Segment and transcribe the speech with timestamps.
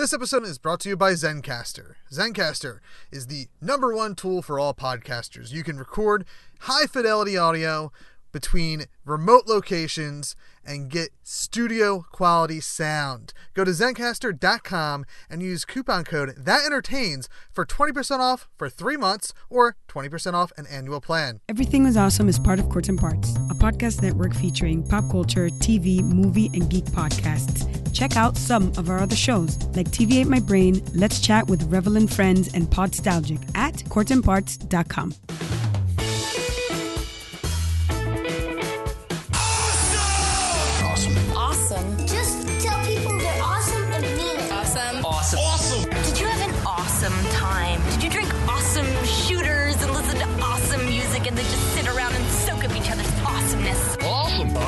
[0.00, 1.96] This episode is brought to you by Zencastr.
[2.10, 2.78] Zencastr
[3.12, 5.52] is the number one tool for all podcasters.
[5.52, 6.24] You can record
[6.60, 7.92] high fidelity audio
[8.32, 13.32] between remote locations and get studio quality sound.
[13.54, 19.32] Go to zencastr.com and use coupon code that entertains for 20% off for 3 months
[19.48, 21.40] or 20% off an annual plan.
[21.48, 25.48] Everything is Awesome is part of Courts and Parts, a podcast network featuring pop culture,
[25.48, 27.66] TV, movie, and geek podcasts.
[27.92, 31.70] Check out some of our other shows like TV Ate My Brain, Let's Chat with
[31.70, 35.59] Revelant Friends, and Podstalgic at courtsandparts.com.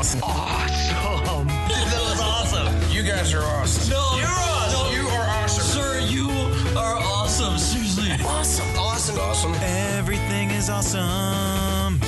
[0.02, 0.20] Awesome.
[0.24, 0.96] Awesome.
[0.96, 1.46] Awesome.
[1.46, 2.90] that was awesome.
[2.90, 3.88] You guys are awesome.
[3.88, 4.96] No, You're awesome.
[4.96, 5.62] You are awesome.
[5.62, 6.28] Sir, you
[6.76, 7.56] are awesome.
[7.56, 8.10] Seriously.
[8.26, 8.66] Awesome.
[8.76, 9.20] Awesome.
[9.20, 9.54] Awesome.
[9.62, 12.00] Everything is awesome.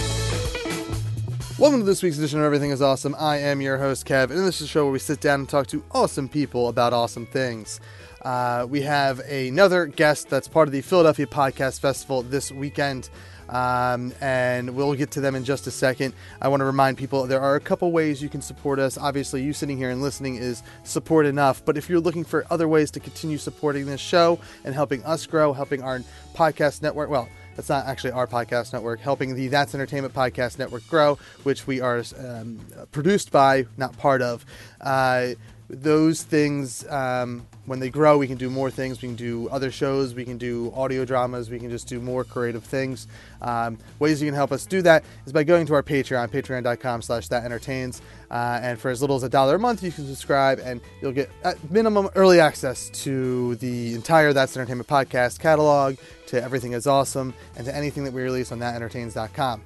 [1.57, 3.15] Welcome to this week's edition of Everything is Awesome.
[3.17, 5.49] I am your host, Kev, and this is a show where we sit down and
[5.49, 7.79] talk to awesome people about awesome things.
[8.23, 13.09] Uh, we have another guest that's part of the Philadelphia Podcast Festival this weekend,
[13.55, 16.13] um, and we'll get to them in just a second.
[16.43, 18.99] I want to remind people there are a couple ways you can support us.
[18.99, 22.67] Obviously, you sitting here and listening is support enough, but if you're looking for other
[22.67, 26.01] ways to continue supporting this show and helping us grow, helping our
[26.35, 30.87] podcast network, well, that's not actually our podcast network, helping the That's Entertainment Podcast Network
[30.89, 32.59] grow, which we are um,
[32.91, 34.45] produced by, not part of.
[34.81, 35.35] Uh,
[35.69, 39.01] those things, um, when they grow, we can do more things.
[39.01, 42.25] We can do other shows, we can do audio dramas, we can just do more
[42.25, 43.07] creative things.
[43.41, 47.03] Um, ways you can help us do that is by going to our Patreon, patreon.com
[47.03, 48.03] slash that entertains.
[48.31, 51.13] Uh, and for as little as a dollar a month, you can subscribe and you'll
[51.13, 56.87] get at minimum early access to the entire That's Entertainment podcast catalog, to everything is
[56.87, 59.63] awesome, and to anything that we release on thatentertains.com.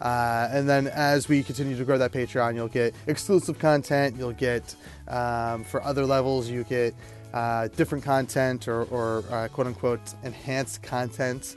[0.00, 4.16] Uh, and then as we continue to grow that Patreon, you'll get exclusive content.
[4.16, 4.74] You'll get
[5.08, 6.94] um, for other levels, you get
[7.32, 11.56] uh, different content or, or uh, quote unquote enhanced content,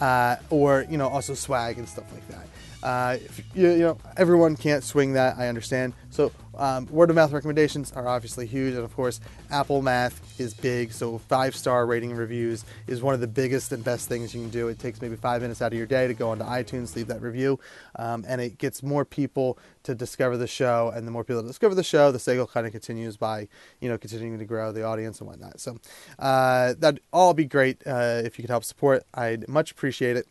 [0.00, 2.46] uh, or you know also swag and stuff like that.
[2.82, 5.36] Uh, if, you, you know everyone can't swing that.
[5.38, 5.94] I understand.
[6.10, 10.54] So um, word of mouth recommendations are obviously huge, and of course Apple Math is
[10.54, 10.92] big.
[10.92, 14.50] So five star rating reviews is one of the biggest and best things you can
[14.50, 14.68] do.
[14.68, 17.22] It takes maybe five minutes out of your day to go onto iTunes, leave that
[17.22, 17.58] review,
[17.96, 20.92] um, and it gets more people to discover the show.
[20.94, 23.48] And the more people that discover the show, the cycle kind of continues by
[23.80, 25.60] you know continuing to grow the audience and whatnot.
[25.60, 25.78] So
[26.18, 29.04] uh, that'd all be great uh, if you could help support.
[29.14, 30.26] I'd much appreciate it.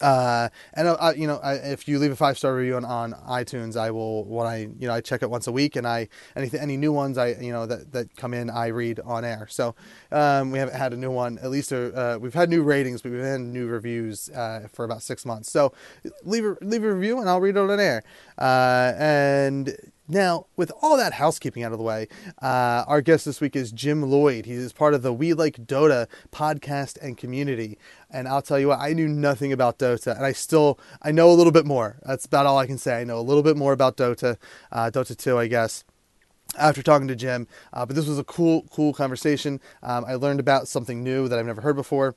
[0.00, 3.12] Uh, and uh, you know, I, if you leave a five star review on, on
[3.28, 6.08] iTunes, I will when I you know I check it once a week, and I
[6.34, 9.46] anything any new ones I you know that, that come in I read on air.
[9.48, 9.74] So
[10.10, 11.72] um, we haven't had a new one at least.
[11.72, 15.50] Uh, we've had new ratings, but we've had new reviews uh, for about six months.
[15.50, 15.72] So
[16.24, 18.02] leave a leave a review, and I'll read it on air.
[18.38, 19.76] Uh, and
[20.08, 22.08] now, with all that housekeeping out of the way,
[22.42, 24.46] uh, our guest this week is Jim Lloyd.
[24.46, 27.78] He is part of the We Like Dota podcast and community.
[28.10, 31.30] And I'll tell you what, I knew nothing about Dota, and I still I know
[31.30, 31.96] a little bit more.
[32.04, 33.00] That's about all I can say.
[33.00, 34.36] I know a little bit more about Dota,
[34.70, 35.84] uh, Dota 2, I guess
[36.58, 37.46] after talking to Jim.
[37.72, 39.60] Uh, but this was a cool, cool conversation.
[39.82, 42.14] Um, I learned about something new that I've never heard before.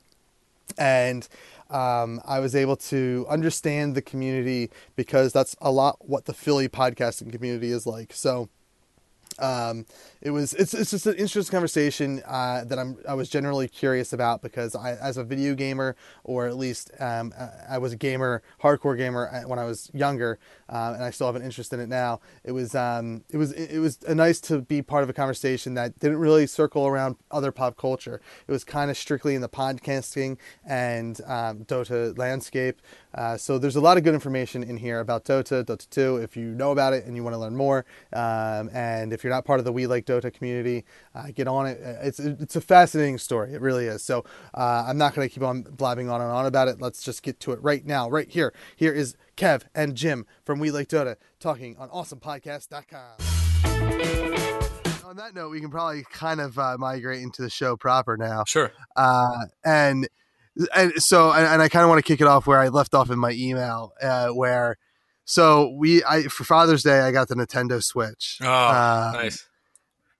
[0.76, 1.26] And
[1.70, 6.68] um, I was able to understand the community because that's a lot what the Philly
[6.68, 8.12] podcasting community is like.
[8.12, 8.48] So
[9.38, 9.86] um,
[10.26, 14.12] it was it's it's just an interesting conversation uh, that I'm I was generally curious
[14.12, 15.94] about because I as a video gamer
[16.24, 17.32] or at least um,
[17.68, 21.28] I was a gamer hardcore gamer uh, when I was younger uh, and I still
[21.28, 22.18] have an interest in it now.
[22.42, 25.96] It was um, it was it was nice to be part of a conversation that
[26.00, 28.20] didn't really circle around other pop culture.
[28.48, 32.82] It was kind of strictly in the podcasting and um, Dota landscape.
[33.14, 36.36] Uh, so there's a lot of good information in here about Dota, Dota 2, if
[36.36, 37.86] you know about it and you want to learn more.
[38.12, 40.84] Um, and if you're not part of the We Like Dota community,
[41.14, 41.78] uh, get on it.
[41.80, 43.52] It's it's a fascinating story.
[43.54, 44.04] It really is.
[44.04, 44.24] So
[44.54, 46.80] uh, I'm not going to keep on blabbing on and on about it.
[46.80, 48.52] Let's just get to it right now, right here.
[48.76, 53.16] Here is Kev and Jim from We Like Dota talking on AwesomePodcast.com.
[55.04, 58.42] On that note, we can probably kind of uh, migrate into the show proper now.
[58.46, 58.72] Sure.
[58.96, 60.08] Uh, and
[60.74, 62.94] and so and, and I kind of want to kick it off where I left
[62.94, 64.76] off in my email, uh, where
[65.24, 68.38] so we I for Father's Day I got the Nintendo Switch.
[68.42, 69.45] Oh, Uh, nice.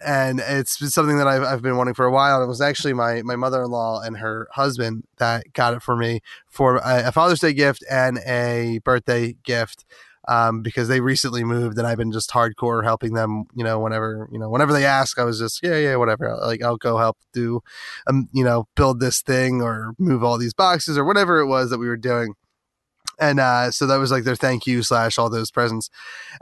[0.05, 2.43] And it's something that I've, I've been wanting for a while.
[2.43, 5.97] It was actually my, my mother in law and her husband that got it for
[5.97, 9.85] me for a, a Father's Day gift and a birthday gift.
[10.29, 13.45] um, because they recently moved and I've been just hardcore helping them.
[13.55, 16.37] You know, whenever you know whenever they ask, I was just yeah yeah whatever.
[16.41, 17.61] Like I'll go help do,
[18.07, 21.71] um, you know, build this thing or move all these boxes or whatever it was
[21.71, 22.35] that we were doing.
[23.19, 25.91] And uh, so that was like their thank you slash all those presents.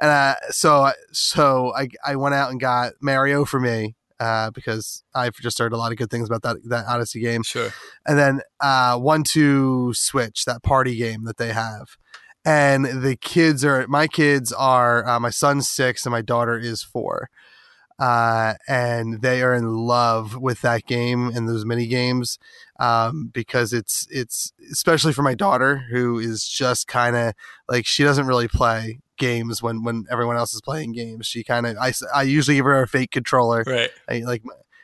[0.01, 5.03] And uh, so so I I went out and got Mario for me uh, because
[5.15, 7.43] I've just heard a lot of good things about that that Odyssey game.
[7.43, 7.71] Sure.
[8.07, 11.97] And then uh, one two switch that party game that they have.
[12.45, 16.83] And the kids are my kids are uh, my son's six and my daughter is
[16.83, 17.31] four,
[17.99, 22.39] uh, and they are in love with that game and those mini games
[22.81, 27.35] um, because it's it's especially for my daughter who is just kind of
[27.69, 31.27] like she doesn't really play games when when everyone else is playing games.
[31.27, 33.65] She kind of I I usually give her a fake controller.
[33.67, 33.91] Right.
[34.09, 34.43] I, like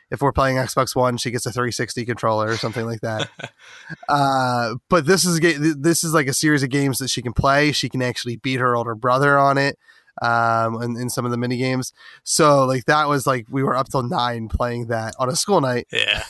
[0.09, 3.29] if we're playing Xbox One, she gets a 360 controller or something like that.
[4.09, 5.39] uh, but this is
[5.77, 7.71] this is like a series of games that she can play.
[7.71, 9.77] She can actually beat her older brother on it
[10.21, 13.77] um in, in some of the mini games so like that was like we were
[13.77, 16.23] up till nine playing that on a school night Yeah.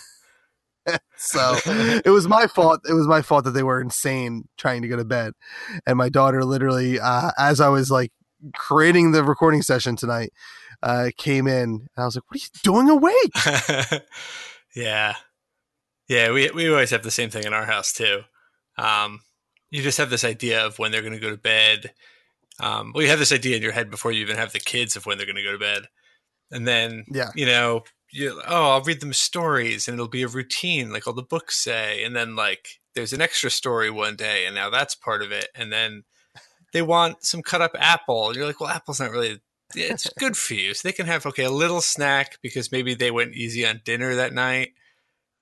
[1.18, 2.81] so it was my fault.
[2.89, 5.33] It was my fault that they were insane trying to go to bed.
[5.86, 8.12] And my daughter literally, uh, as I was like
[8.56, 10.31] creating the recording session tonight,
[10.83, 14.01] uh, came in and I was like, what are you doing awake?
[14.75, 15.13] yeah.
[16.07, 18.22] Yeah, we we always have the same thing in our house too.
[18.78, 19.22] Um,
[19.69, 21.94] you just have this idea of when they're going to go to bed.
[22.60, 24.95] Um, well, you have this idea in your head before you even have the kids
[24.95, 25.83] of when they're going to go to bed,
[26.51, 27.30] and then Yeah.
[27.33, 31.13] you know, you oh, I'll read them stories, and it'll be a routine, like all
[31.13, 34.96] the books say, and then like there's an extra story one day, and now that's
[34.96, 36.04] part of it, and then
[36.74, 39.40] they want some cut up apple, and you're like, well, apple's not really.
[39.75, 43.12] It's good for you, so they can have okay a little snack because maybe they
[43.12, 44.74] went easy on dinner that night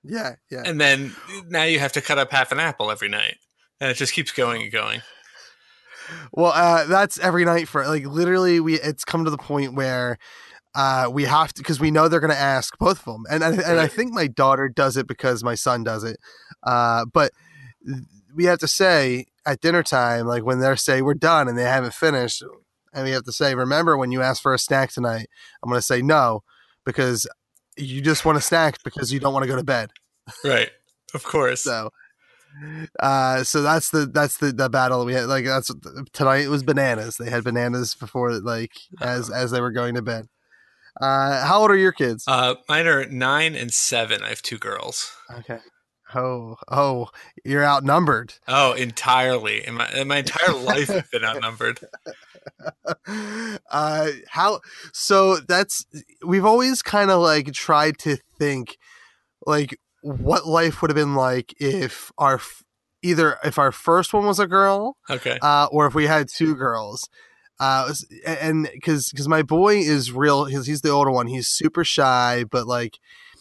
[0.04, 0.36] Yeah.
[0.50, 0.62] Yeah.
[0.64, 1.14] and then
[1.48, 3.38] now you have to cut up half an apple every night
[3.80, 5.02] and it just keeps going and going
[6.32, 10.18] Well, uh, that's every night for like literally we it's come to the point where
[10.74, 13.42] uh, we have to because we know they're going to ask both of them, and
[13.42, 16.18] and, and I think my daughter does it because my son does it,
[16.62, 17.32] uh, but
[18.34, 21.64] we have to say at dinner time, like when they're say we're done and they
[21.64, 22.42] haven't finished,
[22.92, 25.26] and we have to say, remember when you asked for a snack tonight,
[25.62, 26.42] I'm going to say no
[26.84, 27.26] because
[27.76, 29.90] you just want a snack because you don't want to go to bed.
[30.44, 30.70] right
[31.14, 31.90] of course So,
[33.00, 35.26] uh, so that's the that's the the battle we had.
[35.26, 35.70] Like that's
[36.12, 36.44] tonight.
[36.44, 37.16] It was bananas.
[37.16, 40.26] They had bananas before, like as as they were going to bed.
[41.00, 42.24] Uh, how old are your kids?
[42.26, 45.58] uh mine are nine and seven i have two girls okay.
[46.12, 47.10] Oh, oh,
[47.44, 48.34] you're outnumbered.
[48.48, 51.78] oh entirely in my, in my entire life i've been outnumbered
[53.70, 54.60] uh, how?
[54.92, 55.86] So that's
[56.24, 58.76] we've always kind of like tried to think,
[59.46, 62.40] like what life would have been like if our
[63.02, 66.54] either if our first one was a girl okay uh, or if we had two
[66.54, 67.08] girls.
[67.60, 67.92] Uh,
[68.24, 71.26] and because because my boy is real, he's, he's the older one.
[71.26, 72.98] He's super shy, but like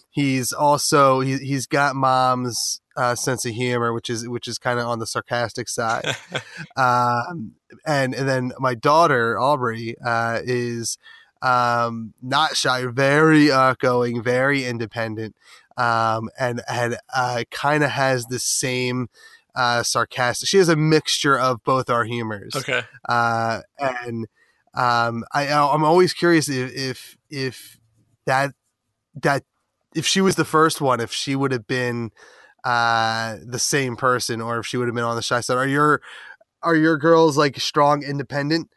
[0.10, 4.77] he's also he, he's got mom's uh, sense of humor, which is which is kind
[4.77, 6.18] of on the sarcastic side.
[6.75, 7.54] um,
[7.86, 10.98] and and then my daughter Aubrey uh, is
[11.42, 15.33] um, not shy, very outgoing, very independent,
[15.77, 19.07] um, and and uh, kind of has the same
[19.60, 20.48] uh, sarcastic.
[20.48, 24.28] She has a mixture of both our humors okay uh, and
[24.74, 27.80] um, I I'm always curious if if if
[28.26, 28.54] that
[29.22, 29.44] that
[29.96, 32.12] if she was the first one, if she would have been
[32.64, 35.58] uh, the same person, or if she would have been on the shy side.
[35.58, 36.01] Are your
[36.62, 38.70] are your girls like strong, independent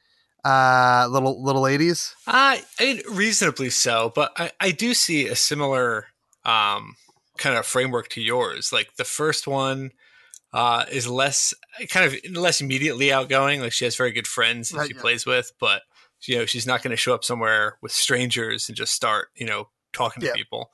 [0.45, 2.15] uh, little little ladies?
[2.27, 6.07] Uh, I mean, reasonably so, but I, I do see a similar
[6.45, 6.97] um,
[7.37, 8.73] kind of framework to yours.
[8.73, 9.91] Like the first one
[10.53, 11.55] uh, is less
[11.89, 13.61] kind of less immediately outgoing.
[13.61, 15.01] Like she has very good friends that Right, she yeah.
[15.01, 15.83] plays with, but
[16.27, 19.47] you know she's not going to show up somewhere with strangers and just start you
[19.47, 20.35] know talking to Yeah.
[20.35, 20.71] people.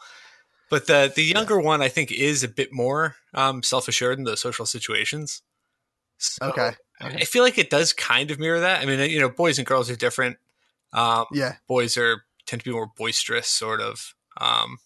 [0.71, 4.25] But the the younger one, I think, is a bit more um, self assured in
[4.25, 5.43] those social situations.
[6.19, 6.73] So Okay.
[7.01, 8.83] I feel like it does kind of mirror that.
[8.83, 10.37] I mean, you know, boys and girls are different.
[10.93, 14.15] Um, Yeah, boys are tend to be more boisterous, sort of.
[14.41, 14.79] Um,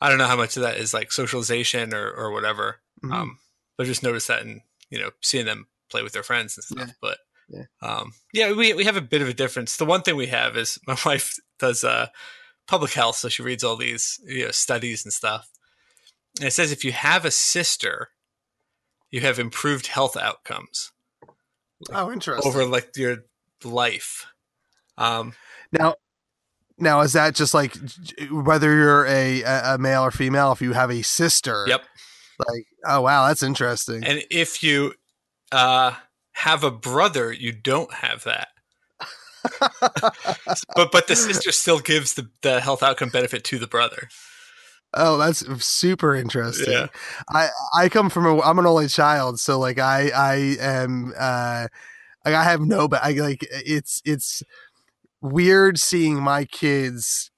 [0.00, 2.80] I don't know how much of that is like socialization or or whatever.
[3.02, 3.12] Mhm.
[3.12, 3.38] Um,
[3.76, 4.60] but just notice that and
[4.90, 6.88] you know seeing them play with their friends and stuff.
[6.88, 6.94] Yeah.
[7.00, 7.64] But Yeah.
[7.82, 9.76] um, yeah, we we have a bit of a difference.
[9.76, 12.08] The one thing we have is my wife does uh,
[12.66, 15.48] public health, so she reads all these you know studies and stuff.
[16.38, 18.08] And it says if you have a sister,
[19.10, 20.92] you have improved health outcomes
[21.92, 22.50] oh, interesting.
[22.50, 23.24] over like your
[23.64, 24.26] life.
[24.98, 25.34] Um,
[25.72, 25.94] Now,
[26.78, 27.76] now is that just like
[28.30, 30.52] whether you're a a a male or female?
[30.52, 31.82] If you have a sister, yep.
[32.48, 34.04] Like, oh wow, that's interesting.
[34.04, 34.94] And if you
[35.50, 35.92] uh,
[36.32, 38.48] have a brother, you don't have that.
[40.76, 44.08] but but the sister still gives the, the health outcome benefit to the brother.
[44.94, 46.72] Oh, that's super interesting.
[46.72, 46.86] Yeah.
[47.30, 51.68] I I come from a I'm an only child, so like I I am uh
[52.24, 54.42] like I have no but I like it's it's
[55.20, 57.30] weird seeing my kids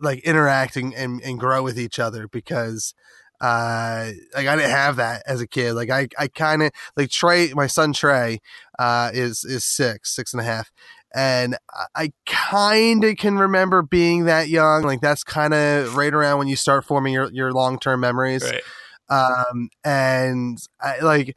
[0.00, 2.94] like interacting and, and grow with each other because
[3.40, 5.74] uh like I didn't have that as a kid.
[5.74, 8.40] Like I I kind of like Trey, my son Trey,
[8.78, 10.70] uh is is six six and a half,
[11.14, 11.56] and
[11.94, 14.82] I- kind of can remember being that young.
[14.82, 18.42] Like that's kind of right around when you start forming your your long term memories.
[18.44, 18.62] Right.
[19.08, 21.36] Um and I like.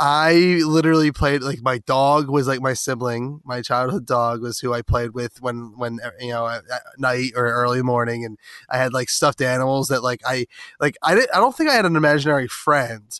[0.00, 3.40] I literally played like my dog was like my sibling.
[3.44, 6.62] My childhood dog was who I played with when when uh, you know at
[6.98, 8.38] night or early morning, and
[8.70, 10.46] I had like stuffed animals that like I
[10.78, 13.18] like I didn't I don't think I had an imaginary friend,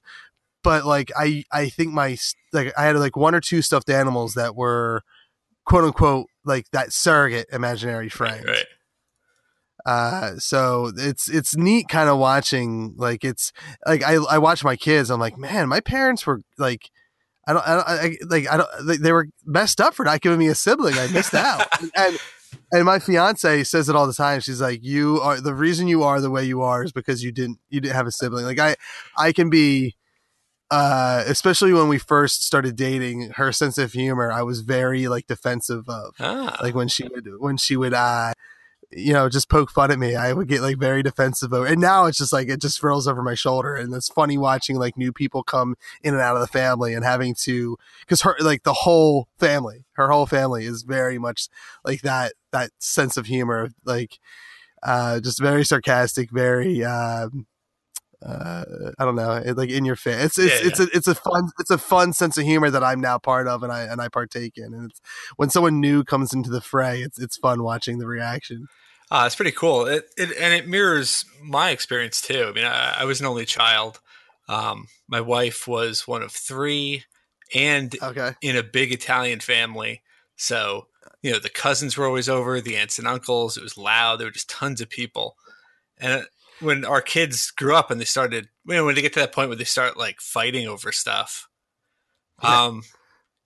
[0.63, 2.17] but like I I think my
[2.53, 5.03] like I had like one or two stuffed animals that were
[5.65, 8.45] quote unquote like that surrogate imaginary friend.
[8.47, 8.67] Right.
[9.89, 13.55] Uh, so it's it's neat kind of watching like it's
[13.87, 15.11] like I I watch my kids.
[15.11, 16.91] I'm like, man, my parents were like.
[17.47, 20.39] I don't, I don't, I, like, I don't, they, were messed up for not giving
[20.39, 20.99] me a sibling.
[20.99, 21.67] I missed out.
[21.97, 22.19] and,
[22.71, 24.41] and my fiance says it all the time.
[24.41, 27.33] She's like, you are, the reason you are the way you are is because you
[27.33, 28.45] didn't, you didn't have a sibling.
[28.45, 28.77] Like I,
[29.17, 29.97] I can be,
[30.71, 35.27] uh, especially when we first started dating, her sense of humor, I was very like
[35.27, 36.59] defensive of Ah.
[36.63, 38.35] like when she would when she would uh
[38.91, 40.15] you know just poke fun at me.
[40.15, 43.07] I would get like very defensive of and now it's just like it just rolls
[43.07, 46.41] over my shoulder and it's funny watching like new people come in and out of
[46.41, 50.83] the family and having to because her like the whole family her whole family is
[50.83, 51.49] very much
[51.85, 54.19] like that that sense of humor like
[54.85, 57.47] uh just very sarcastic very um
[58.25, 58.65] uh
[58.99, 61.15] i don't know it, like in your face it's it's Yeah, it's a it's a
[61.15, 64.01] fun it's a fun sense of humor that i'm now part of and i and
[64.01, 65.01] i partake in and it's
[65.37, 68.67] when someone new comes into the fray it's it's fun watching the reaction
[69.11, 69.87] Ah, it's pretty cool.
[69.87, 72.45] It, it and it mirrors my experience too.
[72.47, 74.01] I mean, I, I was an only child.
[74.49, 77.05] Um, my wife was one of three,
[77.55, 80.03] and okay in a big Italian family.
[80.37, 80.89] So
[81.23, 83.57] you know, the cousins were always over, the aunts and uncles.
[83.57, 84.17] It was loud.
[84.17, 85.37] There were just tons of people.
[85.99, 86.27] And
[86.61, 89.33] when our kids grew up and they started, you know, when they get to that
[89.33, 91.49] point where they start like fighting over stuff,
[92.43, 92.65] Yeah.
[92.67, 92.83] um,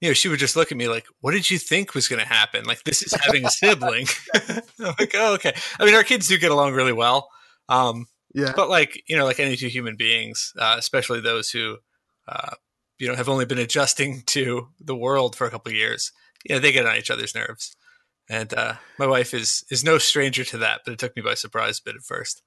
[0.00, 2.20] you know, she would just look at me like, "What did you think was going
[2.20, 2.64] to happen?
[2.64, 6.38] Like, this is having a sibling." I'm like, "Oh, okay." I mean, our kids do
[6.38, 7.28] get along really well,
[7.68, 11.76] um, yeah but like you know, like any two human beings, uh, especially those who,
[12.26, 12.50] uh,
[12.98, 16.10] you know, have only been adjusting to the world for a couple of years,
[16.44, 17.76] you know, they get on each other's nerves.
[18.28, 21.34] And uh, my wife is is no stranger to that, but it took me by
[21.34, 22.42] surprise a bit at first.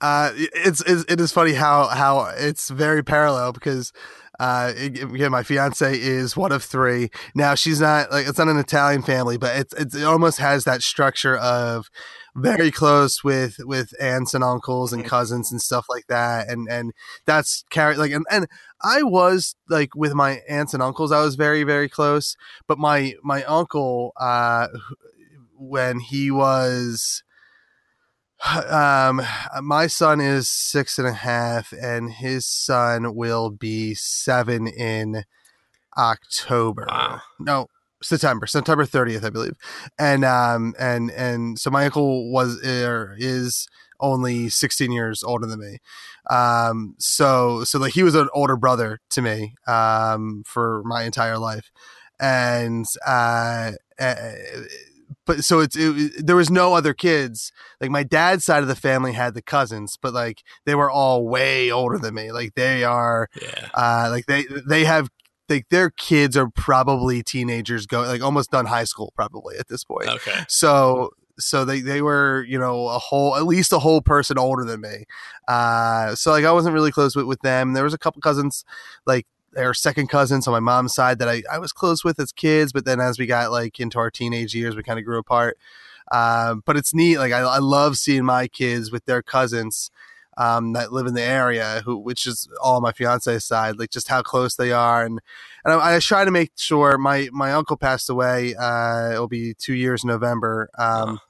[0.00, 3.92] Uh it's, it's it is funny how how it's very parallel because
[4.38, 7.10] uh it- again my fiance is one of three.
[7.34, 10.64] Now she's not like it's not an italian family but it's, it's it almost has
[10.64, 11.90] that structure of
[12.36, 16.48] very close with with aunts and uncles and cousins and stuff like that.
[16.48, 16.92] And and
[17.26, 18.46] that's carried like and, and
[18.82, 22.36] i was like with my aunts and uncles i was very very close.
[22.66, 24.68] But my my uncle uh
[25.58, 27.22] when he was
[28.70, 29.20] um
[29.62, 35.24] my son is six and a half and his son will be seven in
[35.96, 36.86] october.
[36.88, 37.20] Wow.
[37.38, 37.66] no
[38.02, 39.54] september september 30th i believe.
[39.98, 43.68] And um and and so my uncle was er, is
[44.02, 45.78] only 16 years older than me.
[46.30, 51.38] Um so so like he was an older brother to me um for my entire
[51.38, 51.70] life.
[52.18, 54.32] And uh uh,
[55.30, 57.52] but so it's it, there was no other kids.
[57.80, 61.28] Like my dad's side of the family had the cousins but like they were all
[61.28, 62.32] way older than me.
[62.32, 65.08] Like they are Yeah, uh like they they have
[65.48, 69.84] like their kids are probably teenagers going like almost done high school probably at this
[69.84, 70.08] point.
[70.08, 74.36] Okay, so so they they were you know a whole at least a whole person
[74.36, 75.04] older than me.
[75.46, 77.74] Uh so like i wasn't really close with, with them.
[77.74, 78.64] There was a couple cousins
[79.06, 82.32] like their second cousins on my mom's side that I, I was close with as
[82.32, 85.18] kids but then as we got like into our teenage years we kind of grew
[85.18, 85.58] apart
[86.12, 89.90] um but it's neat like I, I love seeing my kids with their cousins
[90.40, 94.08] um, that live in the area, who which is all my fiance's side, like just
[94.08, 95.20] how close they are, and
[95.64, 98.54] and I, I try to make sure my my uncle passed away.
[98.54, 100.70] Uh, it'll be two years in November.
[100.78, 101.20] Um,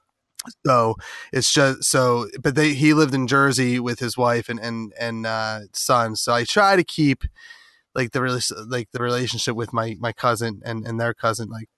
[0.64, 0.94] so
[1.32, 5.26] it's just so, but they he lived in Jersey with his wife and and and
[5.26, 6.14] uh, son.
[6.14, 7.24] So I try to keep
[7.94, 11.68] like the rela- like the relationship with my my cousin and and their cousin like.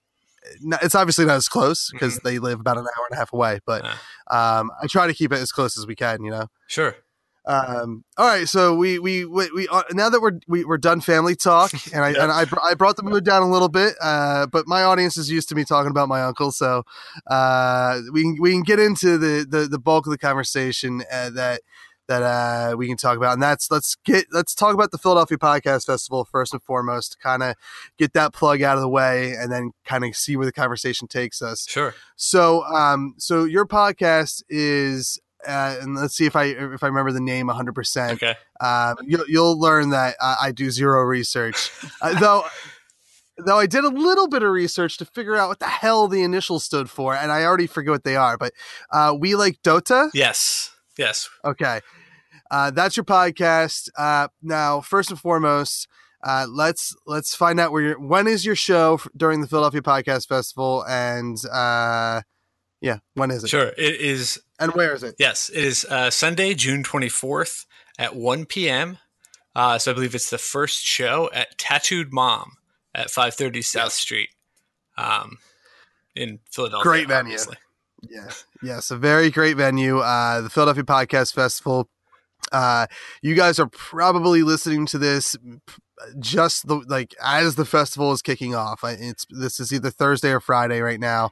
[0.81, 3.61] It's obviously not as close because they live about an hour and a half away,
[3.65, 3.85] but
[4.29, 6.21] Uh, um, I try to keep it as close as we can.
[6.21, 6.47] You know.
[6.67, 6.97] sure.
[7.45, 11.01] Um, all right, so we we we, we uh, now that we're we, we're done
[11.01, 14.45] family talk, and I and I, I brought the mood down a little bit, uh,
[14.47, 16.83] but my audience is used to me talking about my uncle, so
[17.27, 21.29] uh, we can we can get into the the, the bulk of the conversation uh,
[21.31, 21.61] that
[22.07, 25.37] that uh, we can talk about, and that's let's get let's talk about the Philadelphia
[25.37, 27.55] Podcast Festival first and foremost, kind of
[27.97, 31.07] get that plug out of the way, and then kind of see where the conversation
[31.07, 31.65] takes us.
[31.67, 31.95] Sure.
[32.15, 37.11] So, um, so your podcast is, uh, and let's see if I if I remember
[37.11, 37.73] the name 100.
[37.73, 38.35] percent Okay.
[38.61, 42.43] um, you'll, you'll learn that I, I do zero research, uh, though.
[43.35, 46.21] Though I did a little bit of research to figure out what the hell the
[46.21, 48.37] initials stood for, and I already forget what they are.
[48.37, 48.53] But
[48.91, 50.11] uh, we like Dota.
[50.13, 50.69] Yes.
[50.97, 51.29] Yes.
[51.43, 51.81] Okay,
[52.51, 53.89] uh, that's your podcast.
[53.97, 55.87] Uh, now, first and foremost,
[56.23, 60.27] uh, let's let's find out where your when is your show during the Philadelphia Podcast
[60.27, 62.21] Festival, and uh,
[62.83, 63.49] yeah, when is it?
[63.49, 63.71] Sure.
[63.77, 65.15] It is And where is it?
[65.17, 67.65] Yes, it is uh, Sunday, June 24th
[67.97, 68.97] at 1 p.m.
[69.55, 72.57] Uh, so I believe it's the first show at Tattooed Mom
[72.93, 74.29] at 530 South Street
[74.97, 75.37] um,
[76.13, 76.83] in Philadelphia.
[76.83, 77.31] Great venue.
[77.31, 77.55] obviously.
[78.09, 78.29] Yeah,
[78.61, 79.99] yes, a very great venue.
[79.99, 81.89] Uh, the Philadelphia Podcast Festival.
[82.51, 82.87] Uh,
[83.21, 85.35] you guys are probably listening to this
[86.19, 88.81] just the like as the festival is kicking off.
[88.83, 91.29] It's this is either Thursday or Friday right now.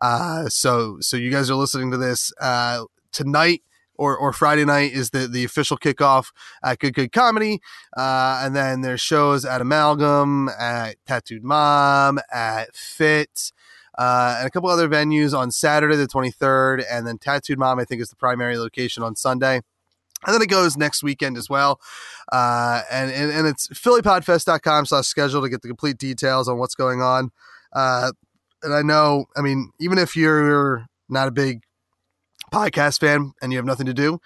[0.00, 3.62] Uh, so so you guys are listening to this uh, tonight.
[3.96, 6.32] Or, or Friday night is the, the official kickoff
[6.64, 7.60] at Good Good Comedy.
[7.96, 13.52] Uh, and then there's shows at Amalgam, at Tattooed Mom, at Fit,
[13.98, 17.84] uh, and a couple other venues on Saturday the 23rd, and then Tattooed Mom I
[17.84, 19.60] think is the primary location on Sunday.
[20.26, 21.80] And then it goes next weekend as well.
[22.32, 26.74] Uh, and, and, and it's phillypodfest.com slash schedule to get the complete details on what's
[26.74, 27.30] going on.
[27.74, 28.12] Uh,
[28.62, 31.60] and I know, I mean, even if you're not a big
[32.52, 34.18] podcast fan and you have nothing to do,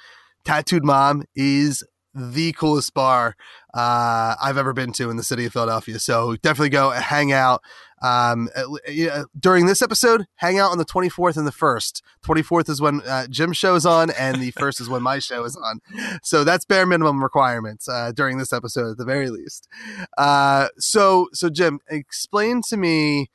[0.45, 1.83] Tattooed Mom is
[2.15, 3.37] the coolest bar
[3.75, 5.99] uh, I've ever been to in the city of Philadelphia.
[5.99, 7.63] So definitely go hang out.
[8.03, 12.01] Um, at- yeah, during this episode, hang out on the 24th and the 1st.
[12.25, 15.45] 24th is when uh, Jim's show is on, and the 1st is when my show
[15.45, 15.81] is on.
[16.23, 19.69] So that's bare minimum requirements uh, during this episode, at the very least.
[20.17, 23.31] Uh, so, so Jim, explain to me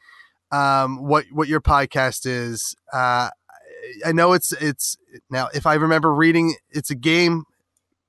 [0.51, 2.75] um, what what your podcast is.
[2.93, 3.29] Uh,
[4.05, 4.95] I know it's it's
[5.29, 7.43] now if I remember reading, it's a game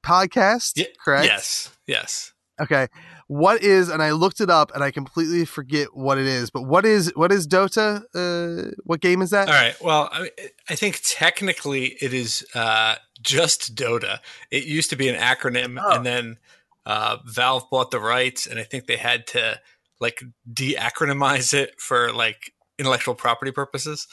[0.05, 1.27] podcast, correct?
[1.27, 1.71] Yes.
[1.87, 2.33] Yes.
[2.61, 2.87] Okay.
[3.27, 6.51] What is and I looked it up and I completely forget what it is.
[6.51, 8.03] But what is what is Dota?
[8.15, 9.49] Uh, what game is that?
[9.49, 9.75] All right.
[9.83, 10.31] Well, I,
[10.69, 14.19] I think technically it is uh, just Dota.
[14.51, 15.97] It used to be an acronym, Oh.
[15.97, 16.37] and then
[16.87, 19.59] uh, Valve bought the rights, and I think they had to
[20.01, 24.07] like de-acronymize it for like intellectual property purposes.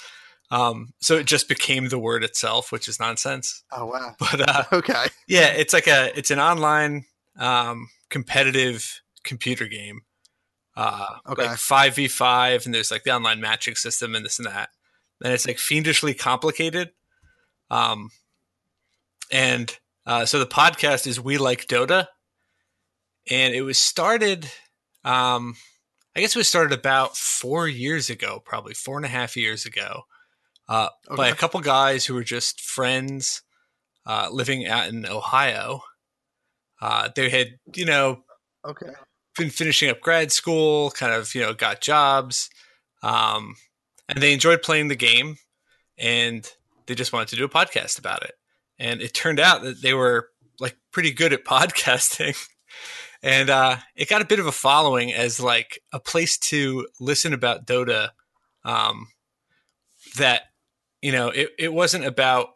[0.52, 3.64] Um, so it just became the word itself, which is nonsense.
[3.72, 4.16] Oh wow.
[4.20, 5.08] But uh, Okay.
[5.28, 7.06] yeah, it's like a it's an online
[7.38, 10.02] um, competitive computer game.
[10.76, 11.48] Uh, Okay.
[11.48, 14.70] Like five v five, and there's like the online matching system and this and that.
[15.24, 16.92] And it's like fiendishly complicated.
[17.70, 18.10] Um,
[19.32, 22.08] and uh, so the podcast is We Like Dota,
[23.30, 24.50] and it was started.
[25.04, 25.56] Um,
[26.16, 29.66] I guess it was started about four years ago, probably four and a half years
[29.66, 30.04] ago,
[30.68, 33.44] uh, by a couple guys who were just friends
[34.06, 35.82] uh, living out in Ohio.
[36.82, 38.24] Uh, they had, you know,
[38.66, 38.92] Okay.
[39.38, 42.50] Been finishing up grad school, kind of, you know, got jobs,
[43.04, 43.56] um,
[44.10, 45.38] and they enjoyed playing the game,
[45.98, 46.50] and
[46.86, 48.34] they just wanted to do a podcast about it.
[48.80, 52.38] And it turned out that they were like pretty good at podcasting,
[53.24, 57.34] and uh, it got a bit of a following as like a place to listen
[57.34, 58.10] about Dota.
[58.64, 59.08] Um,
[60.18, 60.44] that
[61.02, 62.50] you know, it, it wasn't about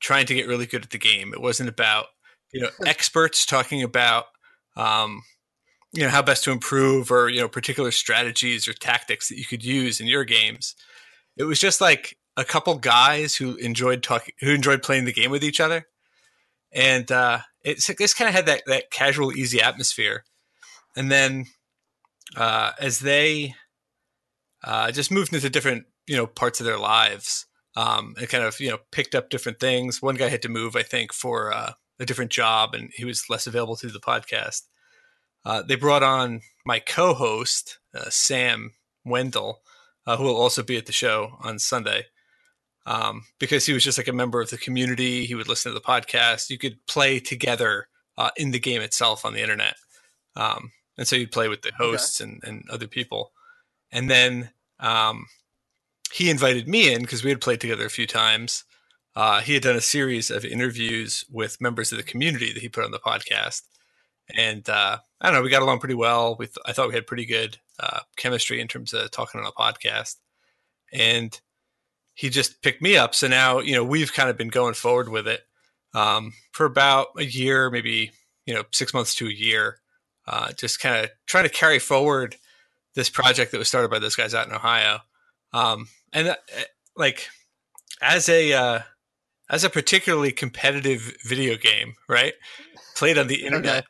[0.00, 1.32] trying to get really good at the game.
[1.32, 2.06] It wasn't about
[2.52, 4.26] you know experts talking about
[4.76, 5.22] um,
[5.92, 9.44] you know how best to improve or you know particular strategies or tactics that you
[9.44, 10.74] could use in your games.
[11.36, 15.30] It was just like a couple guys who enjoyed talking who enjoyed playing the game
[15.30, 15.86] with each other.
[16.72, 20.24] And uh it's this kind of had that that casual easy atmosphere.
[20.96, 21.46] And then
[22.36, 23.54] uh as they
[24.62, 28.60] uh just moved into different you know parts of their lives um and kind of
[28.60, 30.00] you know picked up different things.
[30.00, 33.28] One guy had to move i think for uh, a different job and he was
[33.28, 34.62] less available to the podcast
[35.44, 38.72] uh, they brought on my co-host uh, Sam
[39.04, 39.60] Wendell,
[40.06, 42.06] uh, who will also be at the show on Sunday,
[42.86, 45.24] um, because he was just like a member of the community.
[45.24, 46.50] He would listen to the podcast.
[46.50, 49.76] You could play together uh, in the game itself on the internet,
[50.36, 53.32] um, and so you'd play with the hosts and, and other people.
[53.92, 55.26] And then um,
[56.12, 58.64] he invited me in because we had played together a few times,
[59.16, 62.68] uh, he had done a series of interviews with members of the community that he
[62.68, 63.62] put on the podcast,
[64.36, 66.36] and uh, I don't know, we got along pretty well.
[66.38, 69.46] We th- I thought we had pretty good uh, chemistry in terms of talking on
[69.46, 70.16] a podcast,
[70.92, 71.38] and
[72.14, 73.14] he just picked me up.
[73.14, 75.42] So now you know we've kind of been going forward with it
[75.94, 78.12] um, for about a year, maybe
[78.46, 79.78] you know six months to a year,
[80.26, 82.36] uh, just kind of trying to carry forward
[82.94, 84.98] this project that was started by those guys out in Ohio,
[85.52, 86.36] um, and uh,
[86.96, 87.28] like
[88.02, 88.80] as a uh,
[89.50, 92.34] as a particularly competitive video game, right?
[92.96, 93.84] Played on the internet,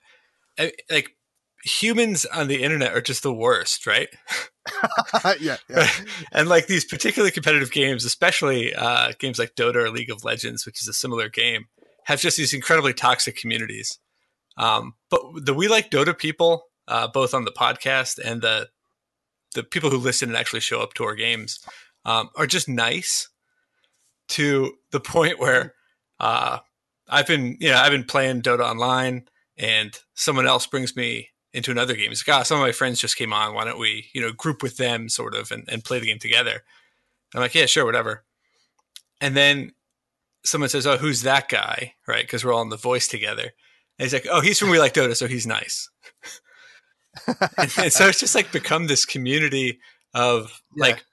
[0.58, 1.16] I- like
[1.64, 4.08] humans on the internet are just the worst, right?
[5.40, 5.88] yeah, yeah.
[6.32, 10.66] and like these particularly competitive games, especially uh, games like Dota or League of Legends,
[10.66, 11.66] which is a similar game,
[12.04, 13.98] have just these incredibly toxic communities.
[14.56, 18.68] Um, but the We Like Dota people, uh, both on the podcast and the
[19.54, 21.58] the people who listen and actually show up to our games,
[22.04, 23.28] um, are just nice
[24.28, 25.74] to the point where
[26.20, 26.58] uh,
[27.08, 31.70] I've been, you know, I've been playing Dota online, and someone else brings me into
[31.70, 32.12] another game.
[32.12, 33.54] It's like, ah, some of my friends just came on.
[33.54, 36.18] Why don't we, you know, group with them, sort of, and, and play the game
[36.18, 36.62] together?
[37.34, 38.24] I'm like, yeah, sure, whatever.
[39.20, 39.72] And then
[40.44, 41.94] someone says, oh, who's that guy?
[42.06, 42.22] Right?
[42.24, 43.42] Because we're all in the voice together.
[43.42, 45.90] And he's like, oh, he's from We Like Dota, so he's nice.
[47.26, 47.36] and,
[47.78, 49.80] and so it's just like become this community
[50.14, 50.82] of Yeah.
[50.82, 51.04] like,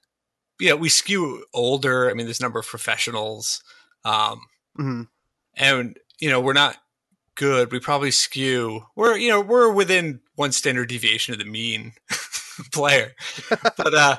[0.60, 2.10] yeah, we skew older.
[2.10, 3.62] I mean, there's a number of professionals.
[4.06, 4.41] Um,
[4.76, 5.02] hmm
[5.60, 6.78] and you know we're not
[7.38, 11.93] good we probably skew we're you know we're within one standard deviation of the mean
[12.73, 13.13] player.
[13.78, 14.17] But uh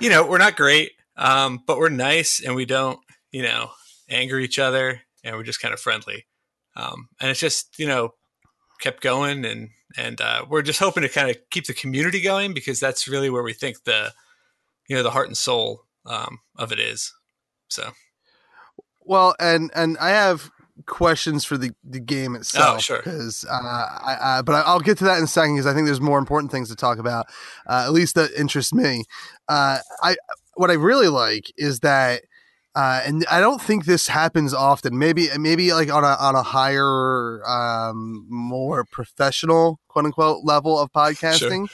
[0.00, 2.98] you know we're not great um but we're nice and we don't
[3.30, 3.70] you know
[4.08, 6.26] anger each other and we're just kind of friendly.
[6.74, 8.14] Um and it's just you know
[8.80, 12.54] kept going and and uh we're just hoping to kind of keep the community going
[12.54, 14.12] because that's really where we think the
[14.88, 17.12] you know the heart and soul um of it is.
[17.68, 17.92] So.
[19.06, 20.50] Well, and and I have
[20.86, 22.76] questions for the the game itself.
[22.76, 22.98] Oh, sure.
[22.98, 25.74] Because, uh, I, I, but I- I'll get to that in a second because I
[25.74, 27.26] think there's more important things to talk about.
[27.68, 29.04] Uh, at least that interest me.
[29.48, 30.16] Uh, I
[30.54, 32.22] what I really like is that.
[32.76, 34.98] Uh, and I don't think this happens often.
[34.98, 40.90] Maybe, maybe like on a on a higher, um, more professional, quote unquote, level of
[40.92, 41.68] podcasting.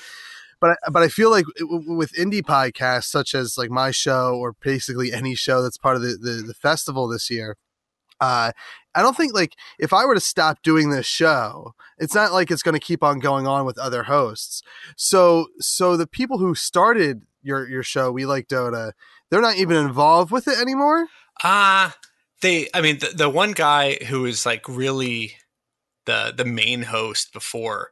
[0.60, 4.52] But I- but I feel like with indie podcasts such as like my show or
[4.60, 7.56] basically any show that's part of the the, the festival this year,
[8.20, 8.52] uh,
[8.94, 12.50] I don't think like if I were to stop doing this show, it's not like
[12.50, 14.62] it's going to keep on going on with other hosts.
[14.96, 18.92] So so the people who started your your show, we like Dota,
[19.30, 21.06] they're not even involved with it anymore.
[21.42, 21.96] Ah,
[22.42, 22.68] they.
[22.74, 25.36] I mean, the, the one guy who is like really
[26.06, 27.90] the the main host before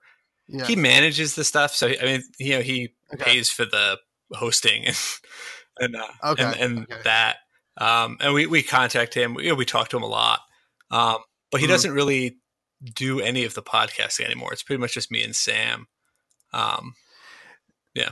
[0.49, 0.67] Yeah.
[0.67, 1.75] he manages the stuff.
[1.75, 3.25] So I mean, you know, he Okay.
[3.25, 3.99] pays for the
[4.33, 4.97] hosting and
[5.79, 7.01] and uh, Okay, and, and okay.
[7.05, 7.37] that.
[7.79, 9.37] Um, and we we contact him.
[9.39, 10.41] You know, we talk to him a lot.
[10.91, 11.19] Um,
[11.51, 11.71] but he Mhm.
[11.71, 12.39] doesn't really
[12.95, 14.53] do any of the podcasting anymore.
[14.53, 15.87] It's pretty much just me and Sam.
[16.53, 16.95] Um,
[17.95, 18.11] yeah.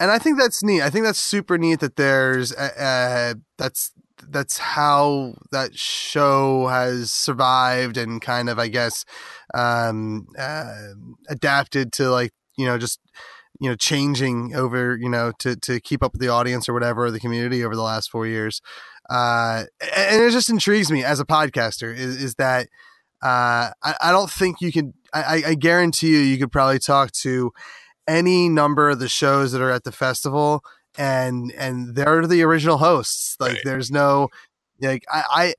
[0.00, 0.82] and I think that's neat.
[0.82, 3.92] I think that's super neat that there's uh, uh, that's
[4.28, 9.04] that's how that show has survived and kind of I guess
[9.54, 10.72] um, uh,
[11.28, 13.00] adapted to like you know just
[13.60, 17.06] you know changing over you know to to keep up with the audience or whatever
[17.06, 18.60] or the community over the last four years.
[19.08, 19.64] Uh,
[19.96, 22.68] and it just intrigues me as a podcaster is, is that
[23.22, 24.94] uh, I, I don't think you can.
[25.12, 27.50] I, I- I guarantee you, you could probably talk to
[28.06, 30.62] any number of the shows that are at the festival
[30.96, 33.60] and and they're the original hosts like Right.
[33.64, 34.28] there's no
[34.80, 35.54] like I,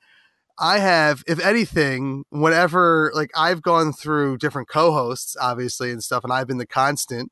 [0.60, 6.34] I have if anything whenever like i've gone through different co-hosts obviously and stuff and
[6.34, 7.32] i've been the constant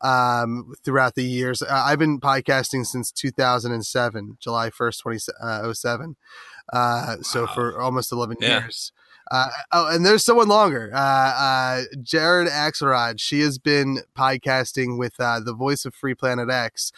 [0.00, 6.16] um throughout the years Uh, i've been podcasting since 2007 july 1st 2007
[6.72, 8.60] uh so for almost 11 Yeah.
[8.60, 8.92] years
[9.30, 10.90] uh, oh, and there's someone longer.
[10.90, 13.20] Uh, uh, Jared Axelrod.
[13.20, 16.92] She has been podcasting with uh, the voice of Free Planet X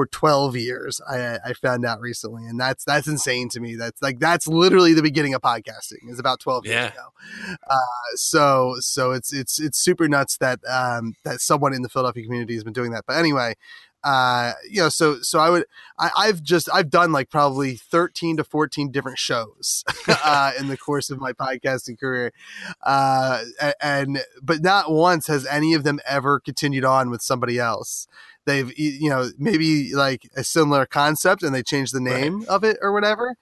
[0.00, 0.98] for 12 years.
[1.06, 3.76] I, I found out recently, and that's that's insane to me.
[3.76, 6.08] That's like that's literally the beginning of podcasting.
[6.08, 6.72] Is about 12 Yeah.
[6.84, 7.56] years ago.
[7.68, 7.76] Uh,
[8.14, 12.54] so so it's it's it's super nuts that um, that someone in the Philadelphia community
[12.54, 13.04] has been doing that.
[13.06, 13.56] But anyway.
[14.02, 15.66] Uh, you know, so so I would
[15.98, 20.78] I, I've just I've done like probably 13 to 14 different shows uh, in the
[20.78, 22.32] course of my podcasting career.
[22.82, 23.44] Uh,
[23.82, 28.08] and but not once has any of them ever continued on with somebody else.
[28.50, 32.76] They've you know maybe like a similar concept and they changed the name of it
[32.82, 33.36] or whatever.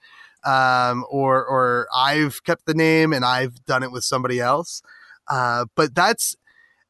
[0.45, 4.81] Um, or or I've kept the name and I've done it with somebody else.
[5.29, 6.35] Uh, but that's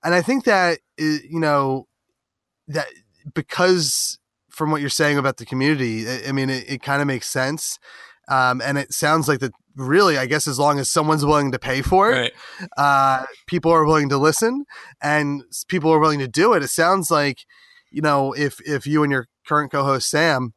[0.04, 1.88] and I think that you know
[2.68, 2.88] that
[3.34, 7.08] because from what you're saying about the community, I, I mean, it, it kind of
[7.08, 7.80] makes sense.
[8.28, 11.60] Um, and it sounds like that really, I guess, as long as someone's willing to
[11.60, 12.34] pay for it, Right.
[12.78, 14.66] uh, people are willing to listen
[15.02, 16.62] and people are willing to do it.
[16.62, 17.40] It sounds like,
[17.92, 20.54] you know, if if you and your current co-host Sam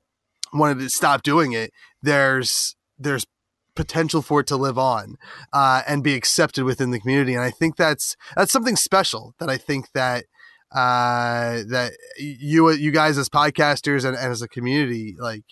[0.53, 1.71] wanted to stop doing it,
[2.03, 3.27] there's there's
[3.75, 5.17] potential for it to live on
[5.53, 7.35] uh, and be accepted within the community.
[7.35, 10.25] And I think that's that's something special that I think that
[10.73, 15.45] uh, that you you guys as podcasters and, and as a community like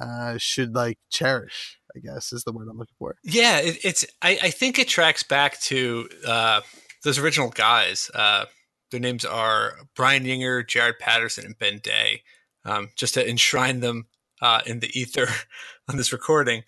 [0.00, 1.78] uh, should like cherish.
[1.96, 3.14] I guess is the word I'm looking for.
[3.22, 4.04] Yeah, it, it's.
[4.20, 6.60] I, I think it tracks back to uh,
[7.04, 8.10] those original guys.
[8.12, 8.46] Uh,
[8.94, 12.22] their names are Brian Yinger, Jared Patterson, and Ben Day.
[12.64, 14.06] Um, just to enshrine them
[14.40, 15.26] uh, in the ether
[15.88, 16.62] on this recording,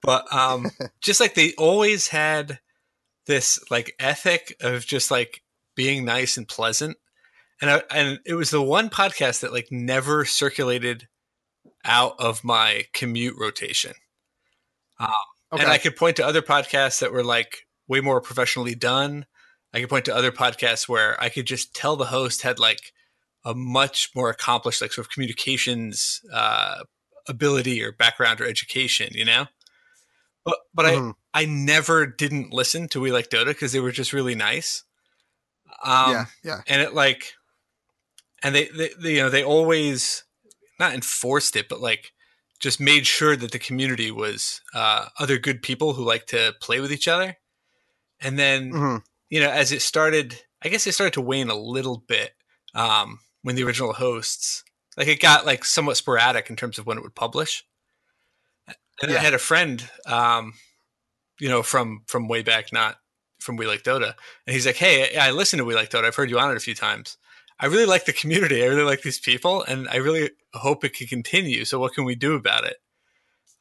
[0.00, 0.70] but um,
[1.02, 2.60] just like they always had
[3.26, 5.42] this like ethic of just like
[5.74, 6.96] being nice and pleasant,
[7.60, 11.08] and I, and it was the one podcast that like never circulated
[11.84, 13.92] out of my commute rotation.
[15.52, 19.26] Okay, And I could point to other podcasts that were like way more professionally done.
[19.74, 22.92] I could point to other podcasts where I could just tell the host had like
[23.44, 26.84] a much more accomplished, like sort of communications uh,
[27.28, 29.46] ability or background or education, you know.
[30.44, 31.14] But but Mhm.
[31.34, 34.84] I I never didn't listen to We Like Dota because they were just really nice.
[35.82, 36.60] Um, yeah, yeah.
[36.68, 37.34] and it like
[38.42, 40.24] and they, they, they you know they always
[40.78, 42.12] not enforced it but like
[42.60, 46.80] just made sure that the community was uh, other good people who like to play
[46.80, 47.36] with each other
[48.20, 49.02] and then Mhm.
[49.34, 52.30] You know as it started i guess it started to wane a little bit
[52.76, 54.62] um, when the original hosts
[54.96, 57.64] like it got like somewhat sporadic in terms of when it would publish.
[59.02, 59.18] And Yeah.
[59.18, 60.52] i had a friend um,
[61.40, 62.98] you know from from way back not
[63.40, 64.14] from we like dota
[64.46, 66.04] and he's like hey i listen to we like dota.
[66.04, 67.16] I've heard you on it a few times.
[67.58, 68.62] I really like the community.
[68.62, 72.04] I really like these people and i really hope it can continue so what can
[72.04, 72.76] we do about it?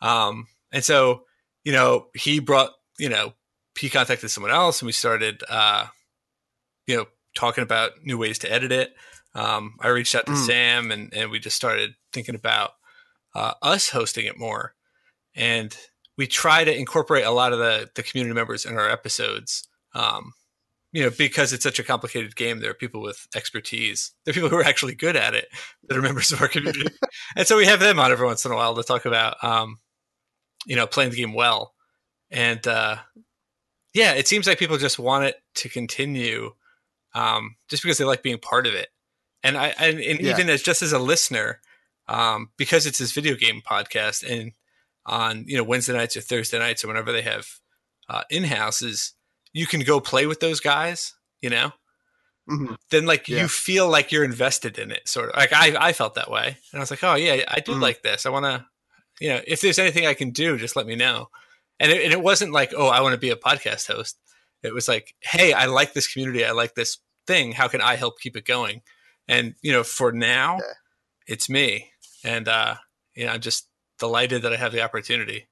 [0.01, 1.23] Um, and so
[1.63, 3.33] you know he brought you know
[3.79, 5.87] he contacted someone else and we started uh,
[6.87, 7.05] you know
[7.35, 8.93] talking about new ways to edit it.
[9.35, 10.45] Um, i reached out to Mm.
[10.45, 12.71] sam and, and we just started thinking about
[13.33, 14.75] uh, us hosting it more.
[15.35, 15.75] And
[16.17, 20.33] we try to incorporate a lot of the, the community members in our episodes um,
[20.91, 22.59] you know because it's such a complicated game.
[22.59, 24.11] There are people with expertise.
[24.23, 25.47] There are people who are actually good at it
[25.87, 26.87] that are members of our community.
[27.35, 29.79] And so we have them on every once in a while to talk about um,
[30.67, 31.73] you know playing the game well.
[32.29, 32.97] And uh,
[33.93, 36.53] yeah it seems like people just want it to continue
[37.15, 38.89] um, just because they like being part of it
[39.43, 40.31] and i and, and Yeah.
[40.31, 41.61] even as just as a listener
[42.07, 44.51] um, because it's this video game podcast and
[45.05, 47.45] on you know wednesday nights or thursday nights or whenever they have
[48.09, 49.13] uh, in-houses
[49.53, 51.71] you can go play with those guys you know
[52.49, 52.75] Mhm.
[52.91, 53.41] then like Yeah.
[53.43, 56.47] you feel like you're invested in it sort of like i i felt that way
[56.71, 57.81] and i was like oh yeah i do Mhm.
[57.81, 58.65] like this i want to
[59.21, 61.29] you know if there's anything i can do just let me know
[61.79, 64.17] and it, and it wasn't like oh i want to be a podcast host.
[64.63, 66.45] It was like hey i like this community.
[66.45, 67.51] I like this thing.
[67.53, 68.81] How can i help keep it going?
[69.27, 70.73] And you know for now Yeah.
[71.27, 71.91] it's me.
[72.23, 72.75] And uh
[73.15, 73.67] you know i'm just
[73.99, 75.47] delighted that i have the opportunity.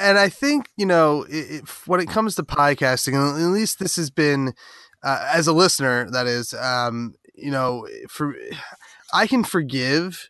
[0.00, 3.96] And I think you know i i when it comes to podcasting, at least this
[3.96, 4.52] has been
[5.04, 6.10] uh, as a listener.
[6.10, 8.34] That is, um, you know, for
[9.12, 10.28] I can forgive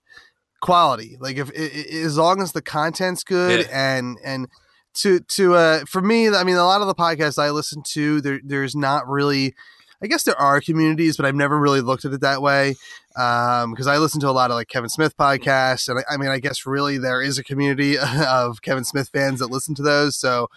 [0.61, 3.97] quality, like if i- i- as long as the content's good Yeah.
[3.97, 4.49] and and
[4.95, 8.21] to to uh for me, I mean, a lot of the podcasts I listen to,
[8.21, 9.55] there there's not really.
[10.01, 12.77] I guess there are communities, but I've never really looked at it that way
[13.17, 16.17] Um because I listen to a lot of like Kevin Smith podcasts, and I, I
[16.17, 17.97] mean, I guess really there is a community
[18.29, 20.17] of Kevin Smith fans that listen to those.
[20.17, 20.49] So,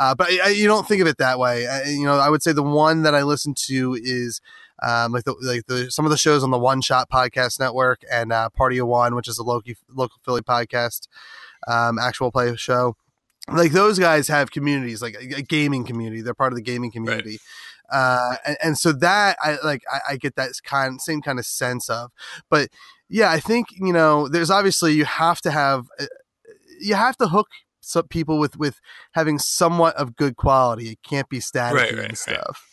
[0.00, 1.62] uh, but I, I- you don't think of it that way.
[1.86, 4.40] You know, I would say the one that I listen to is
[4.82, 8.00] um, like the like the some of the shows on the One Shot Podcast Network
[8.10, 11.08] and uh, Party of One, which is a local local Philly podcast,
[11.66, 12.96] um, actual play show.
[13.50, 16.20] Like those guys have communities, like a, a gaming community.
[16.20, 17.38] They're part of the gaming community.
[17.90, 21.46] Uh, and, and so that I like, I, I get that kind, same kind of
[21.46, 22.10] sense of,
[22.50, 22.68] but
[23.08, 26.04] yeah, I think you know, there's obviously you have to have, uh,
[26.80, 27.48] you have to hook
[27.88, 28.80] some people with with
[29.12, 30.90] having somewhat of good quality.
[30.90, 32.18] It can't be static Right, and right, right.
[32.18, 32.68] stuff.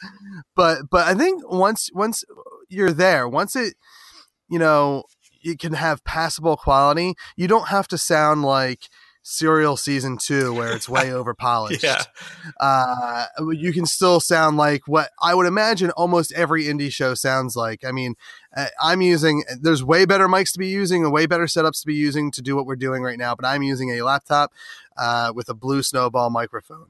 [0.56, 2.24] But but I think once once
[2.70, 3.76] you're there, once it,
[4.50, 5.04] you know,
[5.42, 7.14] you can have passable quality.
[7.38, 8.90] You don't have to sound like
[9.28, 12.04] serial season two where it's way over polished yeah
[12.60, 17.56] uh, you can still sound like what I would imagine almost every indie show sounds
[17.56, 17.84] like.
[17.84, 18.16] I mean,
[18.56, 21.88] uh, I'm using, there's way better mics to be using and way better setups to
[21.88, 24.54] be using to do what we're doing right now, but I'm using a laptop
[24.98, 26.88] uh, with a blue snowball microphone.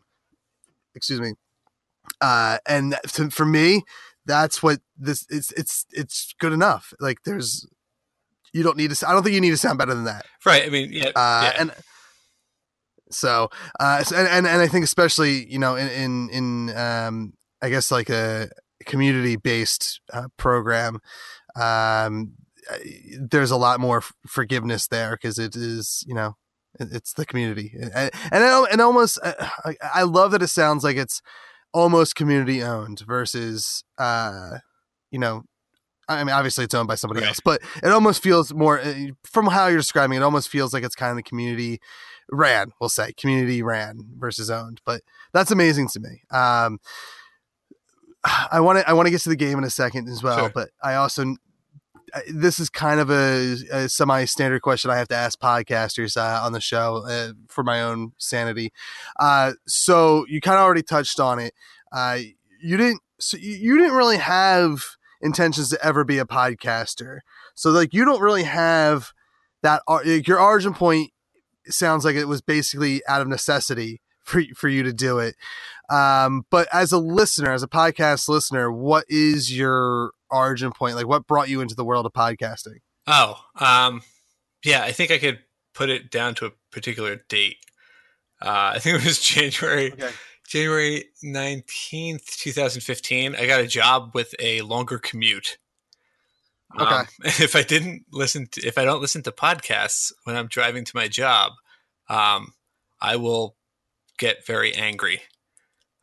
[0.94, 1.34] Excuse me.
[2.20, 3.84] Uh, and to, for me,
[4.26, 6.94] that's what this it's it's it's good enough.
[7.00, 7.66] Like there's
[8.54, 9.08] you don't need to.
[9.08, 10.26] I don't think you need to sound better than that.
[10.46, 11.54] right i mean yeah, Uh, yeah.
[11.60, 11.72] And
[13.16, 13.50] So,
[13.80, 17.70] uh, so- and, and and I think especially you know in in, in um, I
[17.70, 18.50] guess like a
[18.86, 21.00] community based uh, program,
[21.56, 22.34] um,
[23.20, 26.36] there's a lot more f- forgiveness there because it is you know
[26.80, 30.98] it's the community and and and, almost uh, I, I love that it sounds like
[30.98, 31.22] it's
[31.74, 34.58] almost community owned versus uh,
[35.12, 35.44] you know.
[36.08, 37.30] I mean, obviously it's owned by somebody Right.
[37.30, 40.22] else, but it almost feels more uh, from how you're describing it.
[40.22, 41.80] Almost feels like it's kind of the community
[42.32, 45.02] ran, we'll say community ran versus owned, but
[45.34, 46.24] that's amazing to me.
[46.32, 46.80] Um,
[48.52, 50.40] I want to I want to get to the game in a second as well,
[50.40, 50.50] Sure.
[50.50, 51.36] but I also
[52.32, 56.54] this is kind of a, a semi-standard question I have to ask podcasters uh, on
[56.54, 58.72] the show uh, for my own sanity.
[59.20, 61.54] Uh, so you kind of already touched on it.
[61.92, 62.20] Uh,
[62.62, 64.84] you didn't so you, you didn't really have
[65.22, 67.20] intentions to ever be a podcaster.
[67.54, 69.12] So like you don't really have
[69.62, 71.12] that like, your origin point
[71.74, 75.36] sounds like it was basically out of necessity for for you to do it.
[75.90, 80.96] Um, but as a listener, as a podcast listener, what is your origin point?
[80.96, 82.78] Like, what brought you into the world of podcasting?
[83.08, 84.02] Oh, um,
[84.64, 85.40] yeah, I think I could
[85.74, 87.58] put it down to a particular date.
[88.42, 90.10] Uh, I think it was January Okay.
[90.48, 93.36] January nineteenth, two thousand fifteen.
[93.36, 95.58] I got a job with a longer commute.
[96.78, 97.04] Um, Okay.
[97.44, 100.92] if I didn't listen to, if I don't listen to podcasts when I'm driving to
[100.96, 101.54] my job,
[102.10, 102.54] um,
[103.02, 103.56] I will
[104.18, 105.22] get very angry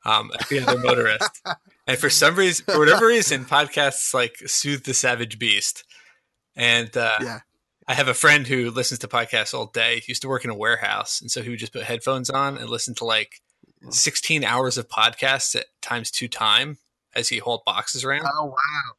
[0.05, 1.41] um, at the other motorist.
[1.85, 5.83] And for some reason, for whatever reason, podcasts like soothe the savage beast.
[6.55, 7.41] And uh, Yeah.
[7.89, 9.97] I have a friend who listens to podcasts all day.
[9.97, 12.57] He used to work in a warehouse, and so he would just put headphones on
[12.57, 13.41] and listen to like
[13.91, 16.79] 16 hours of podcasts at times two time
[17.17, 18.27] as he hauled boxes around.
[18.33, 18.95] Oh wow.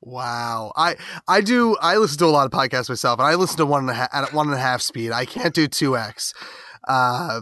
[0.00, 0.72] Wow.
[0.76, 3.66] I I do I listen to a lot of podcasts myself and I listen to
[3.66, 5.10] one and a half at one and a half speed.
[5.12, 6.32] I can't do two X.
[6.86, 7.40] Uh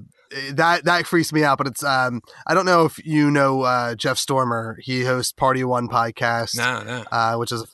[0.52, 3.94] that that freaks me out, but it's um I don't know if you know uh
[3.94, 4.78] Jeff Stormer.
[4.80, 6.56] He hosts Party One podcast.
[6.56, 7.04] No, no.
[7.12, 7.66] uh, which is a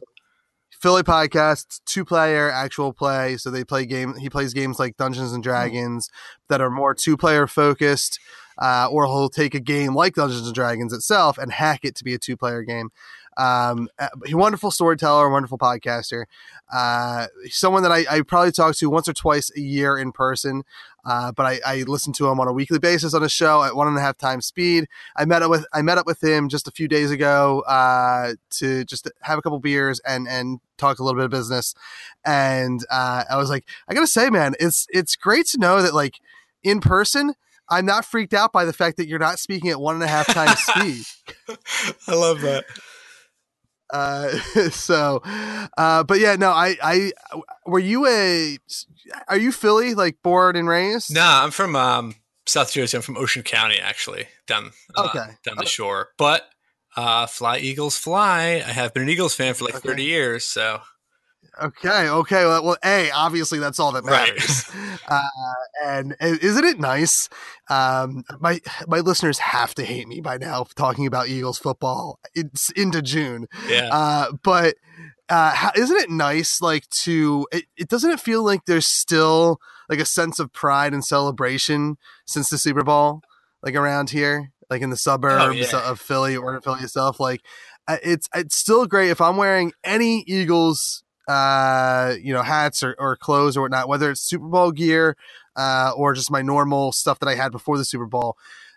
[0.82, 3.36] Philly podcast, two player actual play.
[3.36, 4.16] So they play game.
[4.16, 6.10] He plays games like Dungeons and Dragons
[6.48, 8.18] that are more two player focused,
[8.60, 12.04] uh, or he'll take a game like Dungeons and Dragons itself and hack it to
[12.04, 12.90] be a two player game.
[13.36, 16.24] Um, uh, he wonderful storyteller, wonderful podcaster.
[16.72, 20.62] Uh, someone that I, I probably talk to once or twice a year in person.
[21.04, 23.74] Uh, but I, I listen to him on a weekly basis on a show at
[23.74, 24.86] one and a half times speed.
[25.16, 28.34] I met up with I met up with him just a few days ago uh,
[28.50, 31.74] to just have a couple beers and and talk a little bit of business.
[32.24, 35.92] And uh, I was like, I gotta say, man, it's it's great to know that
[35.92, 36.20] like
[36.62, 37.34] in person,
[37.68, 40.08] I'm not freaked out by the fact that you're not speaking at one and a
[40.08, 41.04] half times speed.
[42.06, 42.64] I love that.
[43.92, 44.30] Uh,
[44.70, 45.20] so,
[45.76, 47.12] uh, but yeah, no, I, I,
[47.66, 48.58] were you a,
[49.28, 51.14] are you Philly, like born and raised?
[51.14, 52.14] No, I'm from um,
[52.46, 52.96] South Jersey.
[52.96, 55.36] I'm from Ocean County, actually, down uh, Okay.
[55.44, 56.08] down the shore.
[56.18, 56.48] But
[56.96, 58.62] uh, fly Eagles fly.
[58.66, 59.88] I have been an Eagles fan for like Okay.
[59.88, 60.44] 30 years.
[60.44, 60.80] So
[61.60, 62.08] Okay.
[62.08, 62.44] Okay.
[62.44, 64.34] Well, well, a obviously that's all that Right.
[64.34, 64.64] matters.
[65.08, 65.22] uh,
[65.84, 67.28] and isn't it nice?
[67.68, 72.18] Um, my my listeners have to hate me by now for talking about Eagles football.
[72.34, 74.76] It's into June, yeah, uh, but
[75.28, 76.60] uh, how, isn't it nice?
[76.62, 80.94] Like to it, it doesn't it feel like there's still like a sense of pride
[80.94, 83.22] and celebration since the Super Bowl,
[83.62, 85.90] like around here, like in the suburbs yeah.
[85.90, 87.20] of Philly or in Philly itself.
[87.20, 87.42] Like
[87.88, 91.02] uh, it's it's still great if I'm wearing any Eagles
[91.32, 95.16] uh you know hats or, or clothes or whatnot whether it's super bowl gear
[95.56, 98.36] uh or just my normal stuff that i had before the super bowl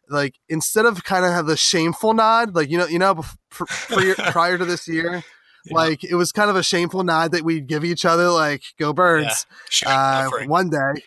[0.10, 3.64] like instead of kind of have the shameful nod like you know you know pr-
[4.32, 5.24] prior, to this year
[5.66, 5.76] Yeah.
[5.76, 8.94] like it was kind of a shameful nod that we'd give each other like go
[8.94, 10.94] birds Sure, uh, one day.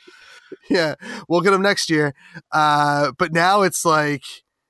[0.70, 0.94] Yeah,
[1.28, 2.14] we'll get them next year.
[2.50, 4.22] Uh, but now it's like,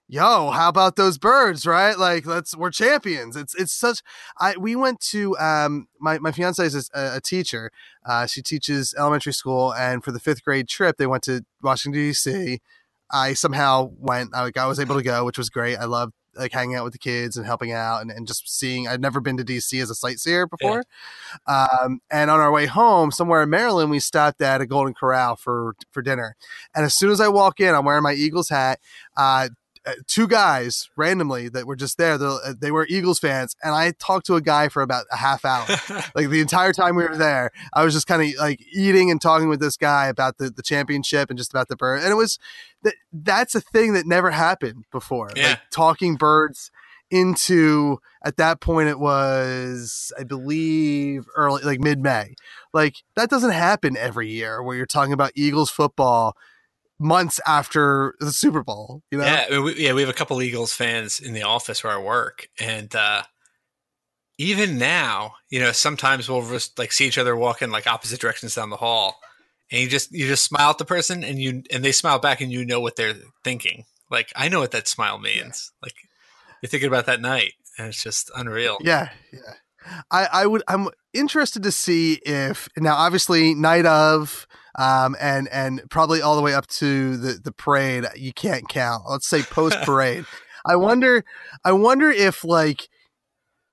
[0.09, 1.99] yo, how about those birds, right?
[1.99, 3.37] Like, let's we're champions.
[3.37, 4.01] It's it's such.
[4.39, 7.71] I we went to um my my fiance is a, a teacher.
[8.05, 12.01] Uh, she teaches elementary school, and for the fifth grade trip, they went to Washington
[12.01, 12.61] D.C.
[13.11, 14.35] I somehow went.
[14.35, 15.77] I, like, I was able to go, which was great.
[15.77, 18.87] I loved like hanging out with the kids and helping out and, and just seeing.
[18.87, 20.85] I'd never been to DC as a sightseer before.
[21.47, 25.37] Um, and on our way home, somewhere in Maryland, we stopped at a Golden Corral
[25.37, 26.37] for for dinner.
[26.75, 28.79] And as soon as I walk in, I'm wearing my Eagles hat.
[29.17, 29.49] Uh,
[30.07, 32.15] two guys randomly that were just there.
[32.15, 35.45] uh, They were Eagles fans, and I talked to a guy for about a half
[35.45, 35.67] hour.
[36.15, 39.21] like the entire time we were there, I was just kind of like eating and
[39.21, 42.03] talking with this guy about the, the championship and just about the bird.
[42.03, 42.39] And it was
[42.83, 45.31] that that's a thing that never happened before.
[45.37, 45.49] Yeah.
[45.51, 46.71] Like talking birds
[47.11, 52.35] into at that point it was I believe early like mid May.
[52.75, 56.37] Like that doesn't happen every year where you're talking about Eagles football
[56.99, 59.03] months after the Super Bowl.
[59.11, 59.25] You know?
[59.25, 62.49] Yeah, we, yeah, we have a couple Eagles fans in the office where I work,
[62.59, 63.23] and uh,
[64.39, 68.55] even now, you know, sometimes we'll just like see each other walking like opposite directions
[68.55, 69.19] down the hall,
[69.71, 72.41] and you just you just smile at the person, and you and they smile back,
[72.41, 73.85] and you know what they're thinking.
[74.11, 75.73] Like I know what that smile means.
[75.83, 75.95] Like
[76.63, 78.79] you're thinking about that night, and it's just unreal.
[78.81, 79.55] Yeah, yeah.
[80.11, 80.63] I, I would.
[80.69, 84.47] I'm interested to see if now, obviously, night of,
[84.79, 88.05] um, and and probably all the way up to the the parade.
[88.17, 89.03] You can't count.
[89.11, 90.25] Let's say post parade.
[90.65, 91.25] I wonder.
[91.65, 92.89] I wonder if like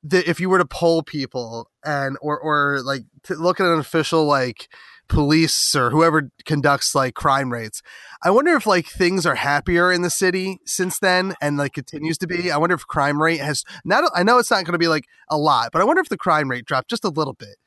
[0.04, 3.80] the if you were to poll people and or or like to look at an
[3.80, 4.68] official like
[5.08, 7.84] police or whoever conducts like crime rates.
[8.24, 12.18] I wonder if like things are happier in the city since then and like continues
[12.20, 12.52] to be.
[12.52, 15.06] I wonder if crime rate has not I know it's not going to be like
[15.30, 17.58] a lot, but I wonder if the crime rate dropped just a little bit.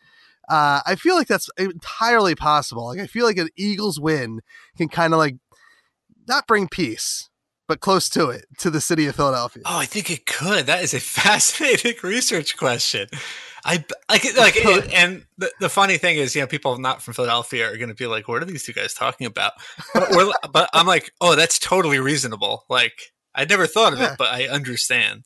[0.49, 2.87] Uh, I feel like that's entirely possible.
[2.87, 4.41] Like I feel like an Eagles win
[4.77, 5.37] can kind of like
[6.27, 7.29] not bring peace,
[7.67, 9.63] but close to it to the city of Philadelphia.
[9.67, 10.67] Oh, I think it could.
[10.67, 13.09] That is a fascinating research question.
[13.65, 14.57] I like like,
[14.95, 17.95] and the, the funny thing is, you know, people not from Philadelphia are going to
[17.95, 19.53] be like, "What are these two guys talking about?"
[19.93, 22.95] But, we're, but I'm like, "Oh, that's totally reasonable." Like,
[23.35, 24.13] I never thought of Yeah.
[24.13, 25.25] it, but I understand.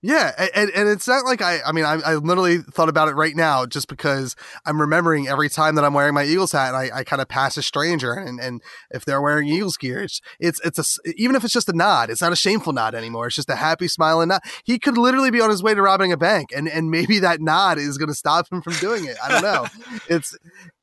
[0.00, 3.16] Yeah, and, and it's not like I I mean I, I literally thought about it
[3.16, 6.76] right now just because I'm remembering every time that I'm wearing my Eagles hat and
[6.76, 10.20] I, I kind of pass a stranger and, and if they're wearing Eagles gear it's
[10.38, 13.26] it's it's a even if it's just a nod it's not a shameful nod anymore
[13.26, 14.42] it's just a happy smile and nod.
[14.62, 17.40] He could literally be on his way to robbing a bank and and maybe that
[17.40, 19.66] nod is going to stop him from doing it I don't know.
[20.08, 20.36] It's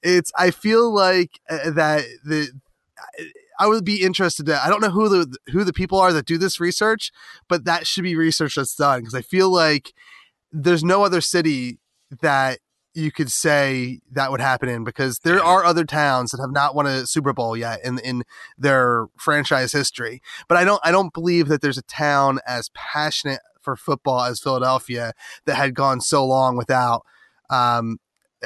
[0.04, 2.50] it's I feel like uh, that the
[3.60, 6.26] I would be interested to I don't know who the who the people are that
[6.26, 7.12] do this research
[7.48, 9.94] but that should be research that's done because I feel like
[10.52, 11.80] there's no other city
[12.22, 12.60] that
[12.96, 16.74] you could say that would happen in because there are other towns that have not
[16.74, 18.24] won a Super Bowl yet in in
[18.58, 20.22] their franchise history.
[20.48, 24.40] But I don't I don't believe that there's a town as passionate for football as
[24.40, 25.12] Philadelphia
[25.46, 27.06] that had gone so long without
[27.50, 27.98] um,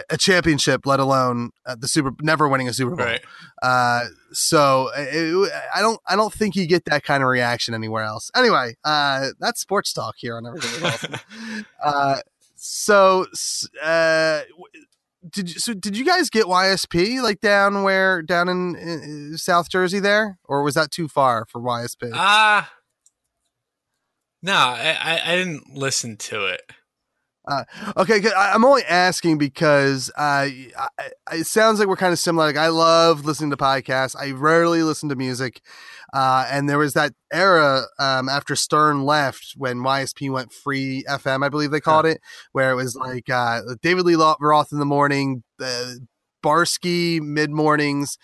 [0.09, 3.05] a championship, let alone uh, the Super never winning a Super Bowl.
[3.05, 3.21] Right.
[3.61, 8.03] Uh, so it, I don't I don't think you get that kind of reaction anywhere
[8.03, 8.31] else.
[8.35, 11.15] Anyway, uh, that's sports talk here on everything awesome.
[11.83, 12.19] uh,
[12.55, 13.25] so
[13.81, 14.41] uh,
[15.29, 19.69] did you, so did you guys get YSP like down where down in, in South
[19.69, 22.11] Jersey there, or was that too far for YSP?
[22.13, 22.71] Ah,
[24.41, 26.61] no, I, I I didn't listen to it.
[27.97, 28.21] Okay.
[28.35, 30.87] I- I'm only asking because uh, I,
[31.33, 32.45] it sounds like we're kind of similar.
[32.47, 34.15] Like I love listening to podcasts.
[34.19, 35.61] I rarely listen to music,
[36.13, 41.43] uh, and there was that era um, after Stern left when YSP went free FM,
[41.45, 42.21] I believe they called it,
[42.51, 45.93] where it was like uh, David Lee Roth in the morning, uh,
[46.43, 48.17] Barsky mid mornings.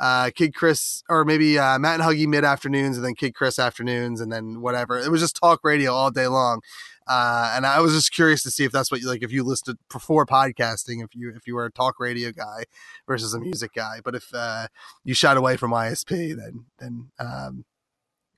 [0.00, 3.58] Uh, Kidd Chris, or maybe uh, Matt and Huggy mid afternoons, and then Kidd Chris
[3.58, 4.96] afternoons, and then whatever.
[4.96, 6.60] It was just talk radio all day long.
[7.08, 9.42] Uh, and I was just curious to see if that's what you like, if you
[9.44, 12.64] listed before podcasting, if you if you were a talk radio guy
[13.06, 14.00] versus a music guy.
[14.04, 14.68] But if uh,
[15.04, 17.64] you shied away from YSP, then then um,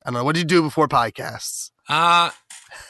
[0.05, 0.25] I don't know.
[0.25, 1.71] What did you do before podcasts?
[1.89, 2.31] Uh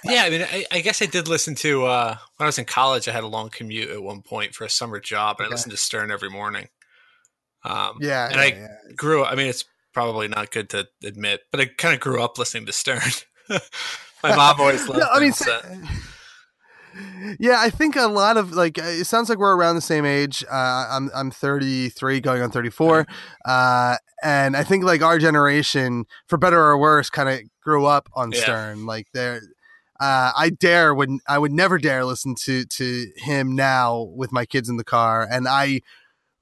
[0.04, 2.66] yeah, I mean, I, I guess I did listen to uh, when I was in
[2.66, 3.08] college.
[3.08, 5.52] I had a long commute at one point for a summer job, and Okay.
[5.52, 6.68] I listened to Stern every morning.
[7.64, 8.76] Um, Yeah, and yeah, I yeah.
[8.94, 9.24] grew.
[9.24, 9.64] I mean, it's
[9.94, 13.00] probably not good to admit, but I kind of grew up listening to Stern.
[14.22, 15.00] My mom always loved.
[15.00, 15.60] No, I mean, so-
[17.38, 20.04] yeah, I think a lot of like uh, it sounds like we're around the same
[20.04, 20.44] age.
[20.50, 23.06] Uh, I'm I'm 33, going on 34,
[23.44, 28.08] uh, and I think like our generation, for better or worse, kind of grew up
[28.14, 28.40] on Yeah.
[28.40, 28.86] Stern.
[28.86, 29.40] Like there,
[30.00, 34.44] uh, I dare would I would never dare listen to to him now with my
[34.44, 35.80] kids in the car, and I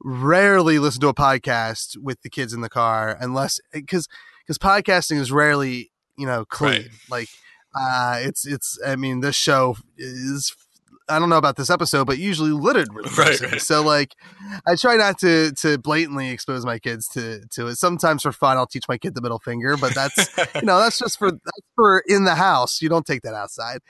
[0.03, 4.07] rarely listen to a podcast with the kids in the car unless because
[4.47, 6.89] because podcasting is rarely you know clean Right.
[7.11, 7.29] like
[7.79, 10.55] uh it's it's i mean this show is
[11.11, 13.61] i don't know about this episode but usually littered with Right, right.
[13.61, 14.15] so like
[14.67, 17.77] i try not to to blatantly expose my kids to to it.
[17.77, 20.99] Sometimes for fun i'll teach my kid the middle finger but that's you know that's
[20.99, 22.83] just for that's for in the house.
[22.83, 23.81] You don't take that outside.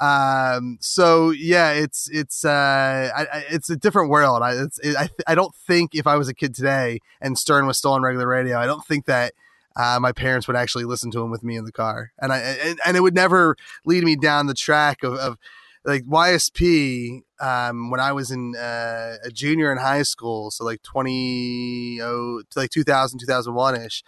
[0.00, 4.42] Um so yeah it's it's uh I, I, it's a different world.
[4.42, 7.66] I it's it, I, I don't think if i was a kid today and stern
[7.66, 9.32] was still on regular radio i don't think that
[9.76, 12.38] uh, my parents would actually listen to him with me in the car and i
[12.38, 15.38] and, and it would never lead me down the track of, of
[15.84, 20.82] like ysp um when i was in uh, a junior in high school so like
[20.82, 24.02] 20 oh, to like 2000 2001ish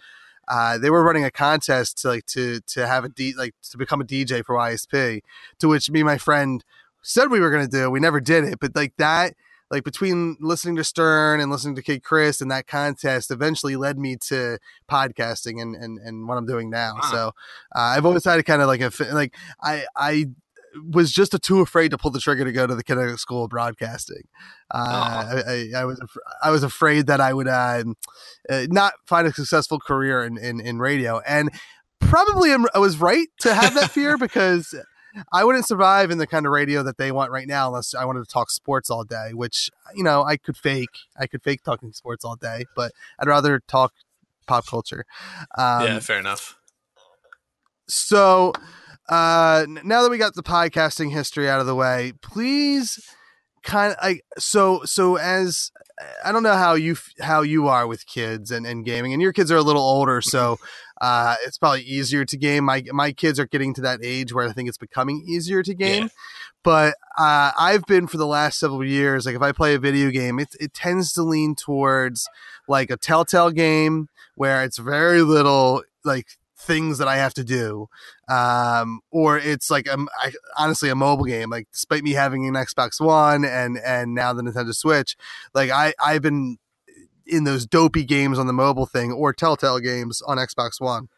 [0.47, 3.77] uh, they were running a contest to like to to have a D like to
[3.77, 5.21] become a DJ for YSP,
[5.59, 6.63] to which me and my friend
[7.01, 7.89] said we were gonna do.
[7.89, 9.33] We never did it, but like that
[9.71, 13.97] like between listening to Stern and listening to Kidd Chris and that contest eventually led
[13.97, 14.57] me to
[14.89, 16.95] podcasting and and, and what I'm doing now.
[16.95, 17.09] Wow.
[17.11, 17.27] So
[17.75, 20.25] uh, I've always had a kind of like a like I I
[20.91, 23.45] was just a too afraid to pull the trigger to go to the Connecticut School
[23.45, 24.23] of Broadcasting.
[24.71, 26.01] Uh, I, I, I was
[26.43, 27.83] I was afraid that I would uh,
[28.49, 31.49] uh, not find a successful career in, in, in radio, and
[31.99, 34.75] probably I was right to have that fear because
[35.31, 38.05] I wouldn't survive in the kind of radio that they want right now unless I
[38.05, 40.89] wanted to talk sports all day, which you know I could fake.
[41.17, 43.93] I could fake talking sports all day, but I'd rather talk
[44.47, 45.05] pop culture.
[45.57, 46.57] Um, yeah, fair enough.
[47.87, 48.51] so
[49.09, 52.99] uh now that we got the podcasting history out of the way please
[53.61, 55.71] kind of like so so as
[56.23, 59.21] i don't know how you f- how you are with kids and, and gaming and
[59.21, 60.57] your kids are a little older so
[61.01, 64.47] uh it's probably easier to game my my kids are getting to that age where
[64.47, 66.07] i think it's becoming easier to game Yeah.
[66.63, 70.09] but uh i've been for the last several years like if i play a video
[70.11, 72.29] game it, it tends to lean towards
[72.67, 76.27] like a telltale game where it's very little like
[76.57, 77.89] things that I have to do,
[78.27, 81.49] um, or it's like um, I, honestly a mobile game.
[81.49, 85.15] Like despite me having an Xbox One and and now the Nintendo Switch,
[85.53, 86.57] like I I've been
[87.27, 91.09] in those dopey games on the mobile thing or Telltale games on Xbox One.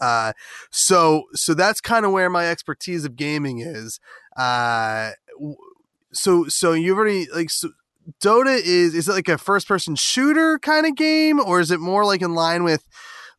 [0.00, 0.32] Uh,
[0.70, 3.98] so so that's kind of where my expertise of gaming is.
[4.36, 5.12] Uh,
[6.12, 7.70] so so you've already like so
[8.22, 11.80] Dota is is it like a first person shooter kind of game or is it
[11.80, 12.84] more like in line with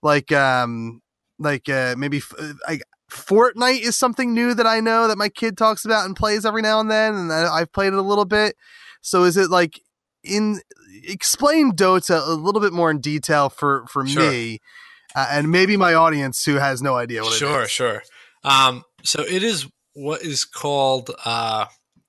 [0.02, 1.02] like um
[1.40, 5.58] like uh maybe uh, like Fortnite is something new that I know that my kid
[5.58, 8.26] talks about and plays every now and then and I, I've played it a little
[8.26, 8.56] bit.
[9.02, 9.80] So is it like
[10.24, 10.60] in
[11.04, 14.30] explain Dota a little bit more in detail for for Sure.
[14.32, 14.60] me
[15.16, 17.40] uh, and maybe my audience who has no idea what it is.
[17.40, 18.04] Sure, sure.
[18.44, 21.66] Um, so it is what is called uh,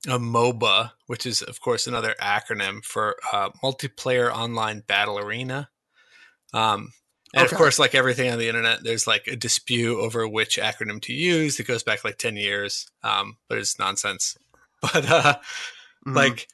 [0.06, 5.70] a MOBA, which is, of course, another acronym for uh, Multiplayer Online Battle Arena.
[6.52, 6.92] Um,
[7.34, 7.52] and Okay.
[7.52, 11.12] of course, like everything on the internet, there's like a dispute over which acronym to
[11.12, 11.58] use.
[11.60, 14.36] It goes back like 10 years, um, but it's nonsense.
[14.80, 15.38] But uh,
[16.06, 16.14] Mhm.
[16.14, 16.48] like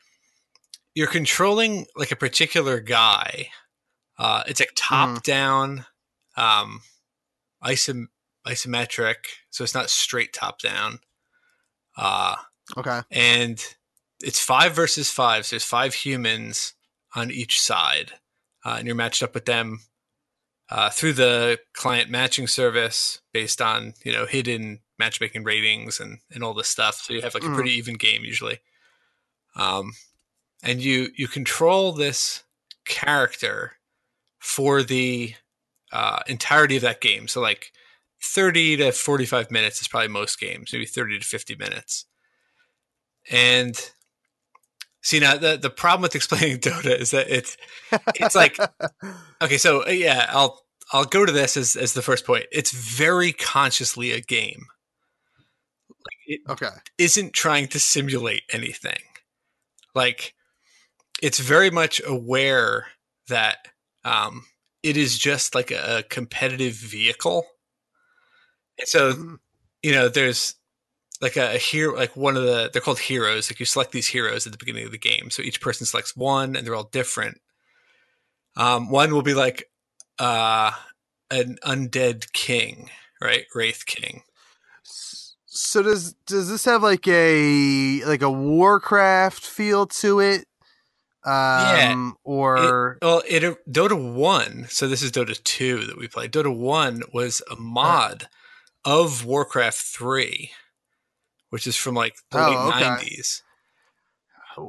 [0.95, 3.49] you're controlling like a particular guy.
[4.19, 5.85] Uh, it's like top down,
[6.37, 6.81] um,
[7.63, 8.11] isom-
[8.47, 9.17] isometric,
[9.51, 11.01] so it's not straight top down.
[11.97, 12.37] Uh,
[12.77, 13.01] okay.
[13.11, 13.65] and
[14.23, 15.47] it's five versus five.
[15.47, 16.75] So there's five humans
[17.15, 18.13] on each side,
[18.65, 19.81] uh, and you're matched up with them
[20.71, 26.43] uh, through the client matching service based on you know hidden matchmaking ratings and and
[26.45, 26.97] all this stuff.
[26.97, 27.55] So you have like a Mhm.
[27.55, 28.61] pretty even game usually.
[29.57, 29.93] Um,
[30.65, 32.43] and you you control this
[32.87, 33.73] character
[34.39, 35.35] for the
[35.93, 37.29] uh, entirety of that game.
[37.29, 37.73] So like
[38.23, 42.07] 30 to 45 minutes is probably most games, maybe 30 to 50 minutes.
[43.31, 43.79] And
[45.03, 47.57] see now the the problem with explaining Dota is that it's
[48.15, 48.59] it's like
[49.43, 50.63] okay, so uh, yeah, I'll
[50.93, 52.47] I'll go to this as as the first point.
[52.51, 54.67] It's very consciously a game.
[55.89, 56.77] Like it okay.
[56.99, 59.01] isn't trying to simulate anything.
[59.95, 60.34] Like
[61.25, 62.89] it's very much aware
[63.29, 63.69] that
[64.05, 64.47] um,
[64.85, 67.47] it is just like a, a competitive vehicle.
[68.79, 69.39] And so, Mhm.
[69.83, 70.57] you know, there's
[71.21, 73.51] like a, a hero, like one of the, they're called heroes.
[73.51, 75.31] Like you select these heroes at the beginning of the game.
[75.31, 77.41] So each person selects one and they're all different.
[78.57, 79.71] Um, one will be like
[80.19, 80.73] uh,
[81.31, 82.91] an undead king,
[83.23, 83.47] right?
[83.55, 84.23] Wraith king.
[85.47, 90.47] So does does this have like a like a Warcraft feel to it?
[91.27, 94.67] Um or Well, it Dota one.
[94.69, 96.33] So this is Dota two that we played.
[96.33, 98.29] Dota one was a mod
[98.85, 100.51] of Warcraft three,
[101.51, 102.87] which is from like the Oh, late okay.
[102.89, 103.43] nineties.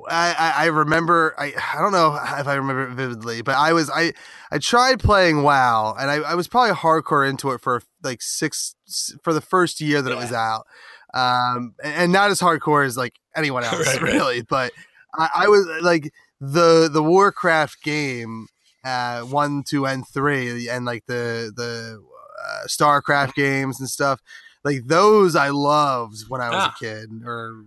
[0.09, 3.73] I, I I remember I I don't know if I remember it vividly, but I
[3.73, 4.13] was I
[4.51, 8.75] I tried playing WoW and I, I was probably hardcore into it for like six
[9.23, 10.65] for the first year that it was out,
[11.13, 14.13] um and, and not as hardcore as like anyone else Right, right.
[14.17, 14.73] really, but
[15.17, 16.11] I, I was like
[16.53, 18.47] the the Warcraft game,
[18.83, 22.01] uh one two and three and like the the
[22.45, 24.19] uh, Starcraft games and stuff
[24.63, 26.73] like those I loved when I was Ah.
[26.75, 27.63] a kid or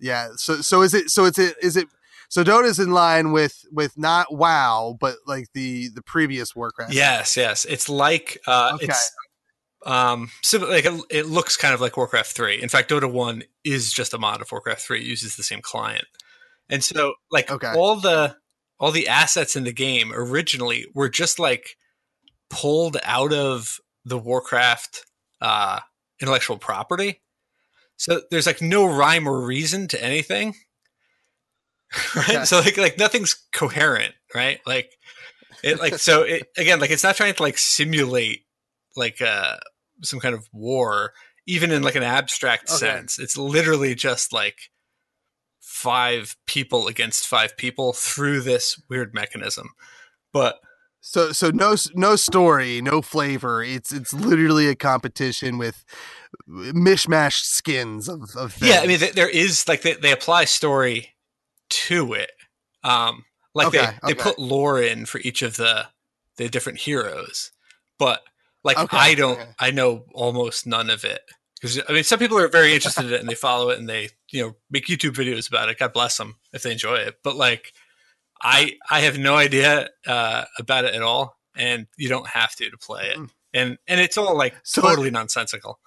[0.00, 1.88] yeah so so is it so it's it is it
[2.28, 7.36] so Dota's in line with with not WoW but like the the previous Warcraft Yes,
[7.36, 7.64] yes.
[7.66, 8.86] It's like uh, Okay.
[8.86, 9.10] it's
[9.84, 12.62] um sim- like it, it looks kind of like Warcraft three.
[12.62, 15.00] In fact, Dota one is just a mod of Warcraft three.
[15.00, 16.06] It uses the same client,
[16.68, 17.72] and so like Okay.
[17.76, 18.36] all the
[18.80, 21.76] all the assets in the game originally were just like
[22.50, 25.04] pulled out of the Warcraft
[25.40, 25.80] uh,
[26.20, 27.22] intellectual property.
[27.96, 30.54] So there's like no rhyme or reason to anything.
[32.16, 32.46] right?
[32.46, 34.60] So like like nothing's coherent, right?
[34.66, 34.90] Like
[35.62, 38.40] it like so it, again like it's not trying to like simulate
[38.96, 39.56] like uh
[40.02, 41.12] some kind of war
[41.46, 42.78] even in like an abstract Okay.
[42.78, 43.18] sense.
[43.18, 44.56] It's literally just like
[45.64, 49.70] five people against five people through this weird mechanism.
[50.32, 50.56] But
[51.00, 53.62] So so no no story, no flavor.
[53.62, 55.84] It's it's literally a competition with
[56.48, 58.72] mishmash skins of, of things.
[58.72, 61.14] yeah, I mean there is like they, they apply story
[61.70, 62.30] to it.
[62.82, 64.22] Um like Okay, they, they okay.
[64.22, 65.86] put lore in for each of the
[66.36, 67.52] the different heroes.
[67.98, 68.22] But
[68.64, 69.40] like Okay, I don't.
[69.58, 71.20] I know almost none of it.
[71.64, 73.88] Because I mean some people are very interested in it and they follow it and
[73.88, 75.78] they, you know, make YouTube videos about it.
[75.78, 77.14] God bless them if they enjoy it.
[77.24, 77.72] But like
[78.42, 82.68] I I have no idea uh about it at all and you don't have to
[82.68, 83.18] to play it.
[83.54, 85.80] And and it's all like So- totally nonsensical.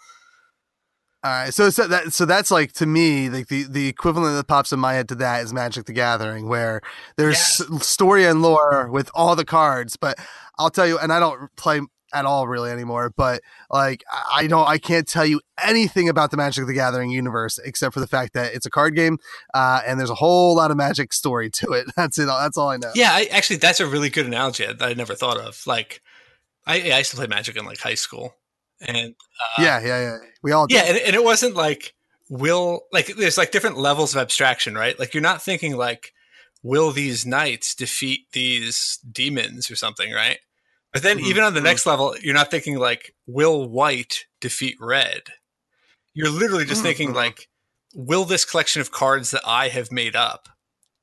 [1.24, 4.48] All right, so so that so that's like to me like the the equivalent that
[4.48, 6.82] pops in my head to that is Magic the Gathering, where
[7.18, 9.96] there's s- story and lore with all the cards.
[9.98, 10.18] But
[10.58, 11.82] I'll tell you, and I don't play
[12.14, 13.12] at all really anymore.
[13.16, 17.10] But like I don't, I can't tell you anything about the Magic of the Gathering
[17.10, 19.18] universe except for the fact that it's a card game,
[19.54, 21.88] uh, and there's a whole lot of magic story to it.
[21.96, 22.26] That's it.
[22.26, 22.92] That's all I know.
[22.96, 25.62] Yeah, I, actually, that's a really good analogy that I never thought of.
[25.66, 26.02] Like,
[26.66, 28.36] I, I used to play Magic in like high school,
[28.82, 29.16] and
[29.58, 30.18] uh, yeah, yeah, yeah.
[30.44, 31.94] We all yeah, and, and it wasn't like
[32.30, 35.00] will like there's like different levels of abstraction, right?
[35.00, 36.14] Like you're not thinking like
[36.64, 40.40] will these knights defeat these demons or something, right?
[40.94, 41.64] But then Mhm, even on the mhm.
[41.66, 45.24] next level, you're not thinking like will white defeat red.
[46.14, 47.16] You're literally just Mhm, thinking mhm.
[47.16, 47.48] like
[47.96, 50.50] will this collection of cards that I have made up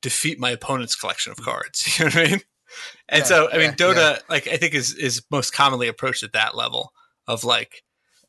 [0.03, 1.85] defeat my opponent's collection of cards?
[1.99, 2.41] You know what I mean?
[3.09, 6.22] And Yeah, so I mean yeah, Dota like I think is is most commonly approached
[6.22, 6.93] at that level
[7.28, 7.82] of like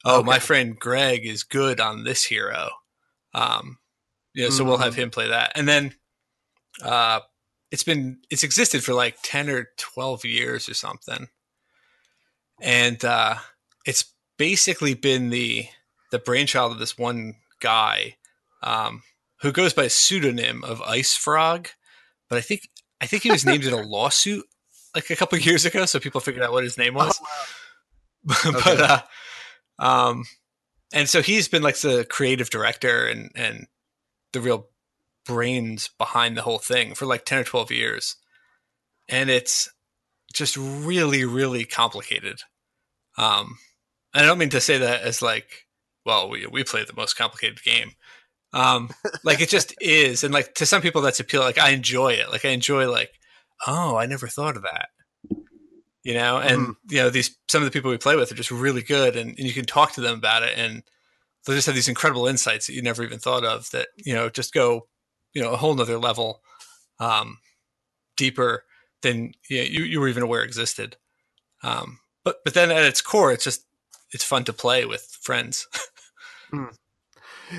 [0.05, 2.69] oh my friend Greg is good on this hero.
[3.33, 3.79] Um
[4.33, 4.99] you know, so we'll have Mhm.
[4.99, 5.53] him play that.
[5.55, 5.95] And then
[6.83, 7.21] uh
[7.71, 11.27] it's been it's existed for like 10 or 12 years or something.
[12.61, 13.35] And uh
[13.85, 15.67] it's basically been the
[16.11, 18.15] the brainchild of this one guy
[18.63, 19.03] um
[19.41, 21.67] who goes by a pseudonym of IceFrog,
[22.29, 22.69] but I think
[23.01, 24.45] I think he was named in a lawsuit
[24.95, 27.19] like a couple years ago, so people figured out what his name was.
[28.23, 28.77] but Okay.
[28.81, 28.99] uh,
[29.77, 30.23] um,
[30.93, 33.67] and so he's been like the creative director and and
[34.33, 34.69] the real
[35.25, 38.15] brains behind the whole thing for like ten or twelve years,
[39.09, 39.69] and it's
[40.36, 42.41] just really really complicated.
[43.17, 43.57] Um,
[44.13, 45.65] and I don't mean to say that as like,
[46.05, 47.91] well, we we play the most complicated game.
[48.53, 48.89] Um,
[49.23, 51.41] like it just is, and like to some people that's appeal.
[51.41, 52.31] Like I enjoy it.
[52.31, 53.11] Like I enjoy like,
[53.67, 54.89] oh, I never thought of that.
[56.03, 58.51] You know, and you know these some of the people we play with are just
[58.51, 60.83] really good, and, and you can talk to them about it, and
[61.45, 63.69] they'll just have these incredible insights that you never even thought of.
[63.71, 64.88] That you know just go,
[65.33, 66.41] you know, a whole nother level,
[66.99, 67.39] um,
[68.15, 68.63] deeper
[69.01, 70.97] than you, you you were even aware existed.
[71.63, 73.65] Um, but but then at its core, it's just
[74.11, 75.67] it's fun to play with friends.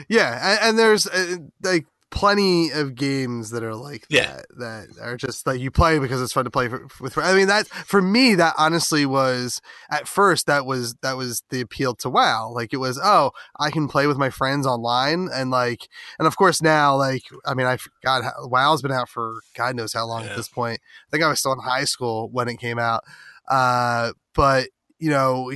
[0.08, 4.40] Yeah, and, and there's uh, like plenty of games that are like Yeah.
[4.58, 7.18] that that are just like you play because it's fun to play for, with.
[7.18, 11.60] I mean that for me that honestly was at first that was that was the
[11.60, 12.50] appeal to WoW.
[12.52, 15.88] Like it was oh I can play with my friends online and like
[16.18, 19.92] and of course now like I mean I God WoW's been out for God knows
[19.92, 20.30] how long Yeah.
[20.30, 20.80] at this point.
[21.08, 23.02] I think I was still in high school when it came out,
[23.50, 25.52] uh, but you know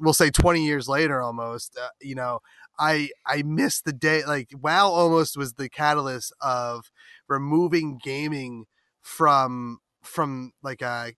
[0.00, 2.40] we'll say 20 years later almost uh, you know
[2.78, 6.90] I I missed the day like WoW almost was the catalyst of
[7.28, 8.66] removing gaming
[9.02, 11.12] from from like a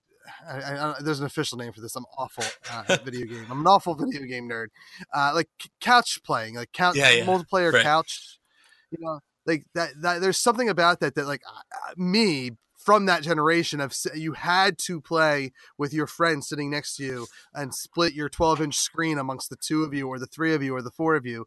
[0.47, 1.95] I, I, I- there's an official name for this.
[1.95, 3.45] I'm awful uh, video game.
[3.49, 4.67] I'm an awful video game nerd.
[5.13, 5.49] Uh, like
[5.79, 7.25] couch playing, like couch Yeah, yeah.
[7.25, 7.83] multiplayer Right.
[7.83, 8.39] couch.
[8.91, 10.21] You know, like that, that.
[10.21, 12.51] There's something about that that like uh, me
[12.83, 17.27] from that generation of you had to play with your friend sitting next to you
[17.53, 20.63] and split your 12 inch screen amongst the two of you or the three of
[20.63, 21.45] you or the four of you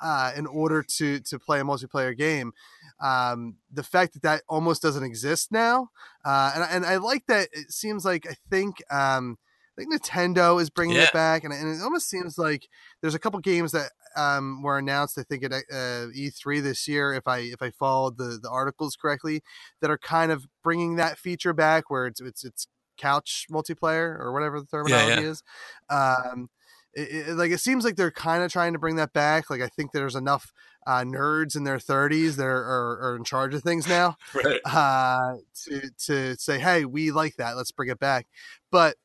[0.00, 2.52] uh, in order to to play a multiplayer game
[3.00, 5.88] um, the fact that that almost doesn't exist now
[6.24, 9.38] uh, and, and i like that it seems like i think um,
[9.78, 11.02] I think Nintendo is bringing Yeah.
[11.04, 12.66] it back, and, and it almost seems like
[13.02, 15.18] there's a couple games that um, were announced.
[15.18, 18.96] I think at uh, E3 this year, if I if I followed the the articles
[18.96, 19.42] correctly,
[19.80, 24.32] that are kind of bringing that feature back, where it's it's it's couch multiplayer or
[24.32, 25.28] whatever the terminology yeah.
[25.28, 25.42] is.
[25.88, 26.48] Um,
[26.94, 29.50] it, it- like it seems like they're kind of trying to bring that back.
[29.50, 30.52] Like I think there's enough
[30.86, 34.60] uh, nerds in their 30s that are, are, are in charge of things now right.
[34.64, 37.56] uh, to to say, hey, we like that.
[37.56, 38.26] Let's bring it back.
[38.70, 38.96] But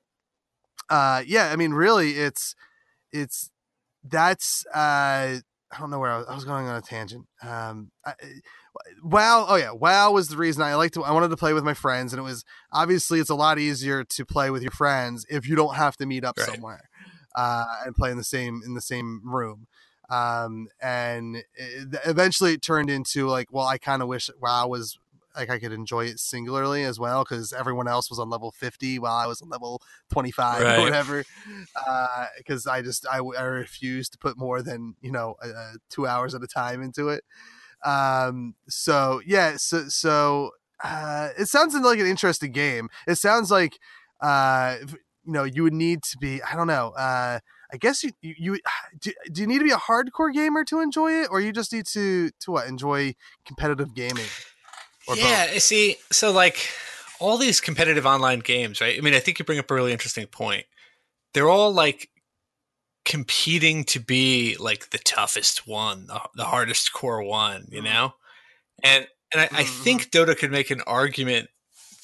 [0.89, 2.55] uh, yeah, I mean, really, it's
[3.11, 3.49] it's
[4.03, 5.39] that's uh,
[5.73, 7.25] I don't know where I was, I was going on a tangent.
[7.41, 8.13] Um, I,
[9.03, 9.45] WoW.
[9.47, 11.03] Oh yeah, WoW was the reason I liked to.
[11.03, 14.03] I wanted to play with my friends, and it was obviously it's a lot easier
[14.03, 16.47] to play with your friends if you don't have to meet up Right.
[16.47, 16.89] somewhere
[17.35, 19.67] uh, and play in the same in the same room.
[20.09, 24.97] Um, and it, eventually it turned into like, well, I kind of wish WoW was
[25.35, 28.99] like I could enjoy it singularly as well because everyone else was on level 50
[28.99, 30.77] while I was on level 25 Right.
[30.77, 31.23] or whatever.
[32.37, 36.07] Because I just I, I refuse to put more than you know uh, uh, two
[36.07, 37.23] hours at a time into it.
[37.83, 40.51] Um, so yeah, so so
[40.83, 42.89] uh, it sounds like an interesting game.
[43.07, 43.77] It sounds like
[44.21, 44.77] uh,
[45.25, 46.89] you know you would need to be I don't know.
[46.89, 47.39] Uh,
[47.73, 48.59] I guess you you, you
[48.99, 51.73] do, do you need to be a hardcore gamer to enjoy it, or you just
[51.73, 53.15] need to to what enjoy
[53.45, 54.27] competitive gaming?
[55.11, 55.97] Or yeah, I see.
[56.11, 56.69] So like
[57.19, 58.97] all these competitive online games, right?
[58.97, 60.65] I mean, I think you bring up a really interesting point.
[61.33, 62.09] They're all like
[63.05, 67.83] competing to be like the toughest one, the, the hardest core one, you Mhm.
[67.83, 68.13] know?
[68.83, 69.67] And and I, I Mhm.
[69.83, 71.49] think Dota could make an argument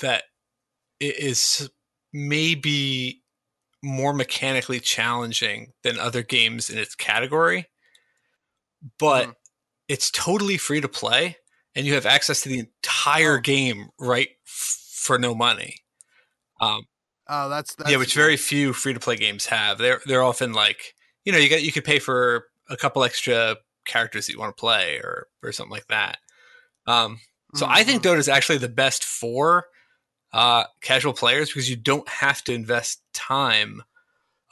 [0.01, 0.25] that
[0.99, 1.69] it is
[2.13, 3.23] maybe
[3.83, 7.67] more mechanically challenging than other games in its category,
[8.99, 9.35] but Mhm.
[9.87, 11.37] it's totally free to play
[11.77, 13.41] and you have access to the entire Oh.
[13.41, 15.75] game right f- for no money.
[16.59, 16.87] Um,
[17.29, 19.77] Oh, that's, that's yeah, which very few free to play games have.
[19.77, 23.57] They're they're often like you know you get you could pay for a couple extra
[23.85, 26.19] characters that you want to play or or something like that.
[26.87, 27.19] Um,
[27.53, 28.13] so I think Mhm.
[28.13, 29.67] Dota is actually the best for
[30.33, 33.83] uh, casual players because you don't have to invest time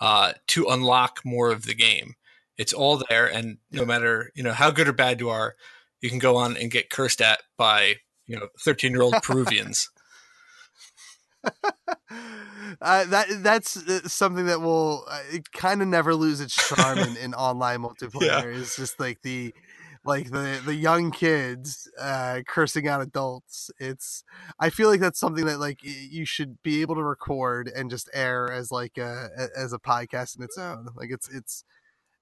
[0.01, 2.15] uh, to unlock more of the game.
[2.57, 3.87] It's all there, and no Yeah.
[3.87, 5.55] matter you know how good or bad you are,
[6.05, 7.95] you can go on and get cursed at by
[8.27, 9.89] you know thirteen year old Peruvians.
[11.43, 17.17] uh, that that's uh, something that will uh, kind of never lose its charm in,
[17.17, 18.55] in online multiplayer.
[18.59, 19.51] It's just like the
[20.03, 23.71] like the the young kids uh, cursing out adults.
[23.79, 24.23] It's
[24.59, 28.11] I feel like that's something that like you should be able to record and just
[28.13, 30.89] air as like a a- as a podcast in its own.
[30.95, 31.63] Like it's it's.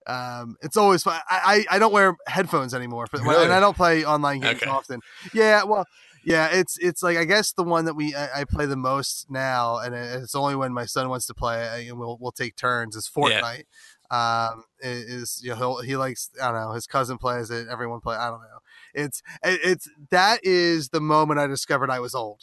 [0.08, 1.20] Um, it's always fun.
[1.30, 3.46] I, I I don't wear headphones anymore, for, Really?
[3.46, 4.70] and I don't play online games Okay.
[4.70, 5.00] often.
[5.34, 5.86] Yeah, well,
[6.24, 9.28] yeah, it's it's like I guess the one that we I, I play the most
[9.30, 12.96] now, and it's only when my son wants to play, and we'll we'll take turns.
[12.96, 13.42] Is Yeah.
[13.42, 13.64] Fortnite.
[14.12, 18.00] Um, is you know he'll, he likes I don't know his cousin plays it, everyone
[18.00, 18.60] play I don't know.
[18.94, 22.40] It's it's that is the moment I discovered I was old.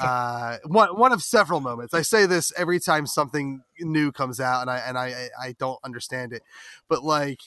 [0.00, 1.94] uh, one one of several moments.
[1.94, 5.78] I say this every time something new comes out, and I and I I, don't
[5.84, 6.42] understand it,
[6.88, 7.40] but like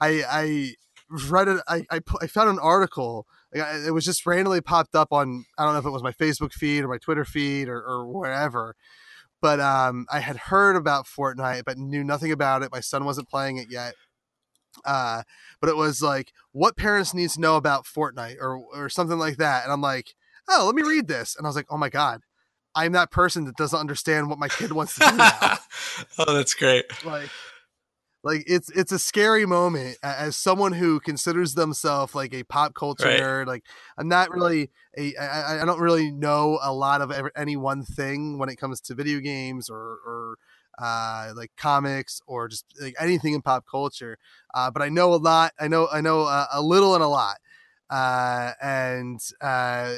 [0.00, 0.74] I I
[1.28, 1.60] read it.
[1.66, 3.26] I I, I found an article.
[3.54, 6.52] It was just randomly popped up on I don't know if it was my Facebook
[6.52, 8.76] feed or my Twitter feed or, or wherever.
[9.40, 12.70] But um, I had heard about Fortnite, but knew nothing about it.
[12.70, 13.94] My son wasn't playing it yet.
[14.84, 15.22] Uh,
[15.60, 19.36] but it was like what parents need to know about Fortnite or or something like
[19.36, 19.64] that.
[19.64, 20.14] And I'm like,
[20.48, 21.36] oh, let me read this.
[21.36, 22.22] And I was like, oh my god,
[22.74, 25.58] I'm that person that doesn't understand what my kid wants to do now
[26.18, 26.84] oh, that's great.
[27.04, 27.28] like
[28.24, 33.06] like it's it's a scary moment as someone who considers themselves like a pop culture
[33.08, 33.20] Right.
[33.20, 33.64] nerd like
[33.98, 38.38] i'm not really a I, I- don't really know a lot of any one thing
[38.38, 40.36] when it comes to video games or or
[40.78, 44.16] uh like comics or just like anything in pop culture
[44.54, 47.08] uh but i know a lot i know i know uh, a little and a
[47.08, 47.36] lot
[47.90, 49.94] uh and uh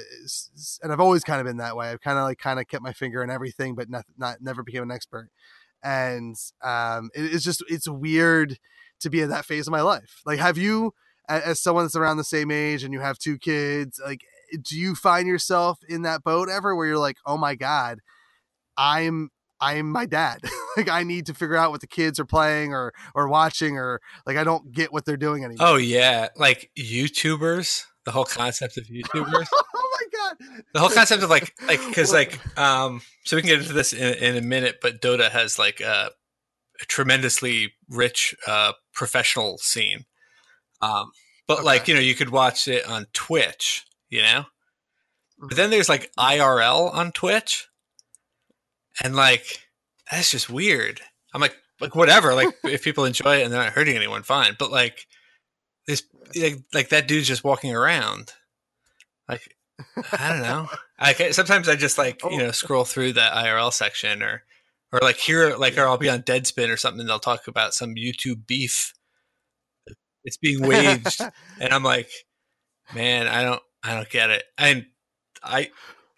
[0.82, 1.88] and i've always kind of been that way.
[1.88, 4.64] I've kind of like kind of kept my finger in everything but not, not never
[4.64, 5.30] became an expert.
[5.82, 8.58] And um it, it's just it's weird
[9.00, 10.22] to be at that phase of my life.
[10.26, 10.92] Like have you
[11.28, 14.20] as someone that's around the same age and you have two kids like
[14.62, 17.98] do you find yourself in that boat ever where you're like oh my god
[18.76, 19.30] i'm
[19.64, 20.40] i'm my dad.
[20.76, 24.00] Like i need to figure out what the kids are playing or or watching or
[24.26, 25.68] like i don't get what they're doing anymore.
[25.68, 27.84] Oh yeah, like YouTubers.
[28.04, 29.46] The whole concept of YouTubers.
[29.54, 30.36] oh my god.
[30.72, 33.92] The whole concept of like like because like um so we can get into this
[33.92, 36.10] in, in a minute but dota has like a,
[36.82, 40.06] a tremendously rich uh professional scene.
[40.82, 41.12] Um
[41.46, 44.46] but like you know you could watch it on twitch you know?
[45.38, 47.68] But then there's like irl on twitch
[49.02, 49.66] and like
[50.10, 51.00] that's just weird
[51.32, 54.54] i'm like like whatever like if people enjoy it and they're not hurting anyone fine
[54.58, 55.06] but like
[55.86, 56.02] this
[56.36, 58.32] like, like that dude's just walking around
[59.28, 59.54] like
[60.12, 60.68] I don't know.
[60.98, 62.36] I sometimes I just like you oh.
[62.36, 64.42] know scroll through that IRL section or
[64.92, 67.00] or like here like or I'll be on Deadspin or something.
[67.00, 68.94] and They'll talk about some YouTube beef.
[70.24, 71.20] It's being waged,
[71.60, 72.08] and I'm like,
[72.94, 74.44] man, I don't, I don't get it.
[74.56, 74.86] And
[75.42, 75.70] I,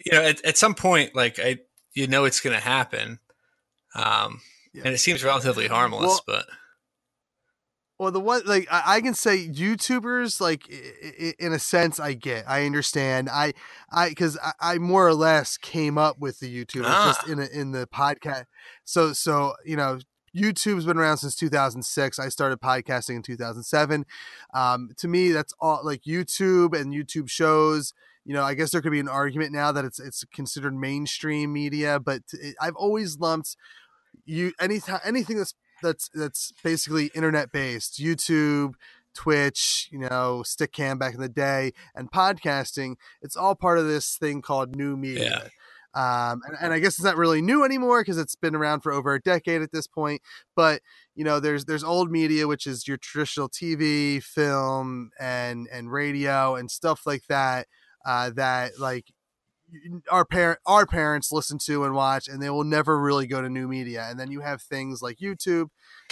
[0.04, 1.58] you know, at, at some point, like I,
[1.96, 3.18] you know, it's going to happen,
[3.96, 4.40] um,
[4.72, 4.82] Yeah.
[4.84, 6.46] and it seems relatively harmless, Well- but
[7.98, 11.98] Well, the one like I, I can say YouTubers like i- i- in a sense
[11.98, 13.54] I get I understand I
[13.90, 17.32] I because I, I more or less came up with the YouTubers just Ah.
[17.32, 18.44] in a, in the podcast.
[18.84, 19.98] So so you know
[20.36, 22.18] YouTube's been around since 2006.
[22.18, 24.04] I started podcasting in 2007.
[24.52, 27.94] Um, to me, that's all like YouTube and YouTube shows.
[28.26, 31.52] You know, I guess there could be an argument now that it's it's considered mainstream
[31.52, 33.56] media, but it, I've always lumped
[34.26, 38.74] you anytime anything that's that's that's basically internet based youtube
[39.14, 44.16] twitch you know Stickam back in the day and podcasting it's all part of this
[44.16, 45.50] thing called new media.
[45.94, 48.92] Um, and, and i guess it's not really new anymore because it's been around for
[48.92, 50.20] over a decade at this point
[50.54, 50.82] but
[51.14, 56.54] you know there's there's old media which is your traditional tv film and and radio
[56.54, 57.66] and stuff like that
[58.06, 59.06] uh, that like
[60.10, 63.48] our parent our parents listen to and watch and they will never really go to
[63.48, 64.06] new media.
[64.08, 65.68] And then you have things like youtube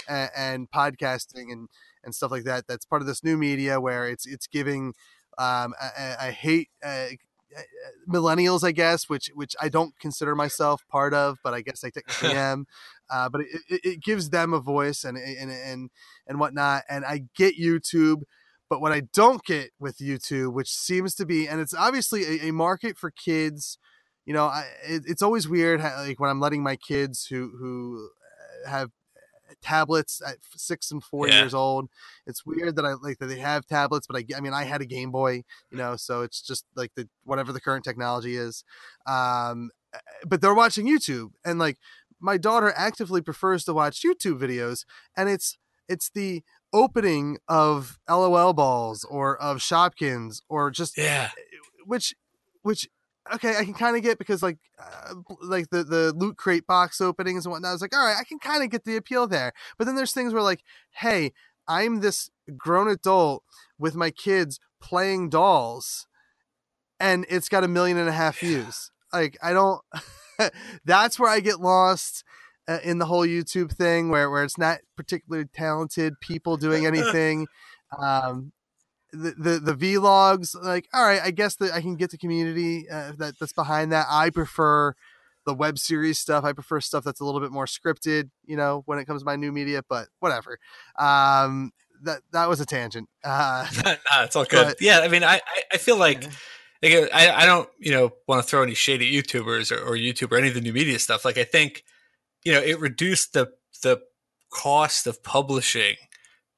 [0.07, 1.69] and, and podcasting and
[2.03, 4.93] and stuff like that that's part of this new media where it's it's giving
[5.37, 5.73] um
[6.19, 7.07] i, hate uh,
[8.07, 11.89] millennials i guess which which i don't consider myself part of but i guess i
[11.89, 12.65] technically am.
[13.09, 15.89] Uh, but it, it, it gives them a voice and and and
[16.27, 16.83] and whatnot.
[16.89, 18.23] And i get youtube
[18.69, 22.49] but what I don't get with YouTube, which seems to be, and it's obviously a,
[22.49, 23.77] a market for kids,
[24.25, 27.51] you know, I, it, it's always weird, how, like when I'm letting my kids who
[27.59, 28.09] who
[28.65, 28.91] uh, have
[29.61, 31.41] tablets at six and four Yeah.
[31.41, 31.89] years old.
[32.25, 34.81] It's weird that I like that they have tablets, but I, I mean, I had
[34.81, 38.63] a Game Boy, you know, so it's just like the whatever the current technology is.
[39.05, 39.69] Um,
[40.27, 41.77] but they're watching YouTube, and like
[42.19, 44.85] my daughter actively prefers to watch YouTube videos,
[45.15, 45.57] and it's
[45.87, 46.43] it's the
[46.75, 51.29] opening of LOL balls or of Shopkins or just Yeah.
[51.85, 52.13] which
[52.63, 52.89] which
[53.33, 56.99] okay I can kind of get because like uh, like the the loot crate box
[56.99, 57.69] openings and whatnot.
[57.69, 59.53] I was like, all right, I can kind of get the appeal there.
[59.77, 61.31] But then there's things where like, hey,
[61.67, 63.43] I'm this grown adult
[63.79, 66.07] with my kids playing dolls,
[66.99, 68.91] and it's got a million and a half views.
[69.13, 69.81] Like I don't.
[70.85, 72.23] that's where I get lost
[72.67, 77.47] uh, in the whole YouTube thing, where where it's not particularly talented people doing anything.
[77.99, 78.51] Um,
[79.13, 82.89] the, the the vlogs, like, all right, I guess that I can get the community
[82.89, 84.07] uh, that that's behind that.
[84.09, 84.95] I prefer
[85.45, 86.43] the web series stuff.
[86.43, 89.25] I prefer stuff that's a little bit more scripted, you know, when it comes to
[89.25, 89.81] my new media.
[89.87, 90.57] But whatever.
[90.97, 93.09] Um, that that was a tangent.
[93.23, 93.67] Uh,
[94.21, 94.67] it's all good.
[94.67, 95.41] But- yeah, I mean, I,
[95.71, 96.23] I, feel like,
[96.83, 99.95] again, I, I don't, you know, want to throw any shade at YouTubers or, or
[99.95, 101.25] YouTube or any of the new media stuff.
[101.25, 101.83] Like, I think,
[102.45, 103.51] you know, it reduced the
[103.83, 104.01] the
[104.51, 105.95] cost of publishing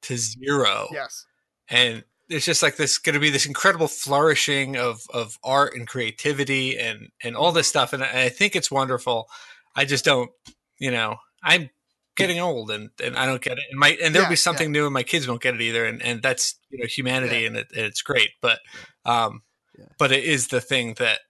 [0.02, 1.26] to zero, yes.
[1.68, 5.88] and there's just like this going to be this incredible flourishing of of art and
[5.88, 9.28] creativity and and all this stuff, and I, I think it's wonderful.
[9.74, 10.30] I just don't,
[10.78, 11.70] you know, I'm
[12.16, 13.64] getting old and, and I don't get it.
[13.70, 15.84] And my and there'll Yeah, be something new and my kids won't get it either.
[15.86, 17.46] And and that's you know humanity Yeah.
[17.46, 18.30] and, it, and it's great.
[18.42, 18.58] But
[19.04, 19.42] um,
[19.78, 19.86] Yeah.
[19.98, 21.20] but it is the thing that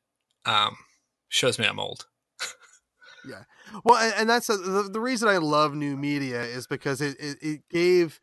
[0.47, 0.77] um
[1.29, 2.07] shows me I'm old.
[3.85, 7.39] Well, and, that's uh the, the reason I love new media is because it it,
[7.41, 8.21] it gave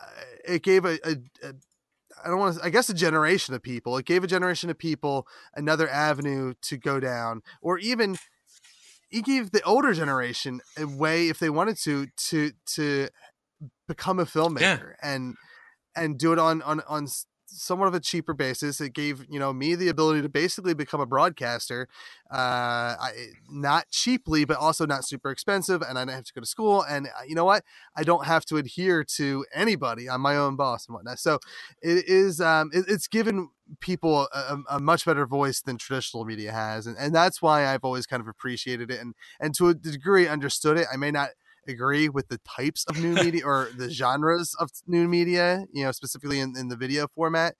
[0.00, 0.06] uh,
[0.46, 1.54] it gave a, a, a
[2.24, 3.96] I don't want to I guess a generation of people.
[3.96, 8.16] It gave a generation of people another avenue to go down, or even
[9.10, 13.08] it gave the older generation a way if they wanted to to to
[13.86, 15.36] become a filmmaker and
[15.96, 17.06] and do it on on on
[17.48, 18.80] somewhat of a cheaper basis.
[18.80, 21.88] It gave you know me the ability to basically become a broadcaster,
[22.30, 23.12] uh, I,
[23.50, 26.82] not cheaply, but also not super expensive, and I don't have to go to school.
[26.82, 27.64] And uh, you know what?
[27.96, 30.08] I don't have to adhere to anybody.
[30.08, 31.18] I'm my own boss and whatnot.
[31.18, 31.38] So
[31.82, 36.52] it is um, it, it's given people a- a much better voice than traditional media
[36.52, 39.74] has, and, and that's why I've always kind of appreciated it and and to a
[39.74, 40.86] degree understood it.
[40.92, 41.30] I may not
[41.68, 45.92] agree with the types of new media or the genres of new media, you know,
[45.92, 47.54] specifically in, in the video format.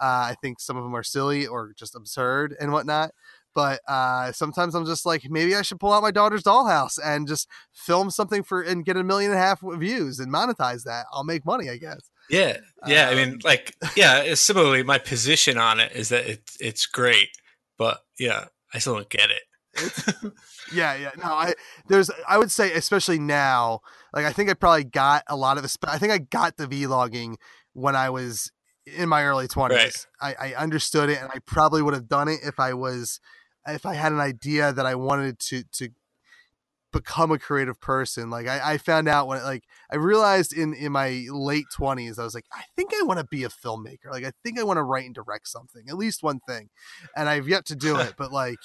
[0.00, 3.12] Uh, I think some of them are silly or just absurd and whatnot.
[3.54, 7.28] But uh, sometimes I'm just like, maybe I should pull out my daughter's dollhouse and
[7.28, 11.06] just film something for and get a million and a half views and monetize that.
[11.12, 12.00] I'll make money, I guess.
[12.28, 12.56] Yeah,
[12.86, 13.10] yeah.
[13.10, 14.34] I mean, Um, like, yeah.
[14.34, 17.28] Similarly, my position on it is that it's it's great,
[17.78, 19.42] but yeah, I still don't get it.
[20.72, 21.10] Yeah, yeah.
[21.18, 21.54] No, I
[21.88, 23.80] there's I would say especially now,
[24.12, 25.76] like I think I probably got a lot of this.
[25.86, 27.36] I think I got the vlogging
[27.72, 28.50] when I was
[28.86, 30.06] in my early twenties.
[30.20, 33.20] I, I understood it, and I probably would have done it if I was
[33.66, 35.90] if I had an idea that I wanted to to
[36.94, 38.30] become a creative person.
[38.30, 42.24] Like I, I found out when like I realized in in my late twenties, I
[42.24, 44.10] was like, I think I want to be a filmmaker.
[44.10, 46.70] Like I think I want to write and direct something, at least one thing,
[47.16, 48.14] and I've yet to do it.
[48.16, 48.58] But like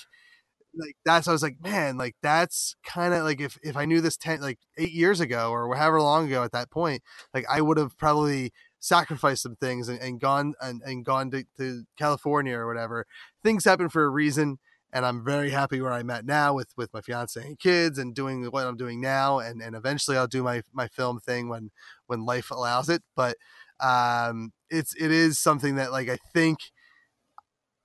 [0.80, 4.02] like that's I was like, man, like that's kind of like if if I knew
[4.02, 7.04] this ten like eight years ago or however long ago at that point,
[7.34, 11.44] like I would have probably sacrificed some things and, and gone and, and gone to,
[11.58, 13.06] to California or whatever.
[13.44, 14.58] Things happen for a reason
[14.92, 18.16] and I'm very happy where I'm at now with with my fiance and kids and
[18.16, 21.72] doing what I'm doing now and and eventually I'll do my my film thing when
[22.08, 23.38] when life allows it but
[23.80, 26.60] um it's it is something that like I think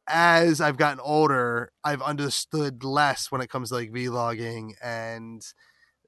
[0.08, 5.42] as I've gotten older I've understood less when it comes to like vlogging and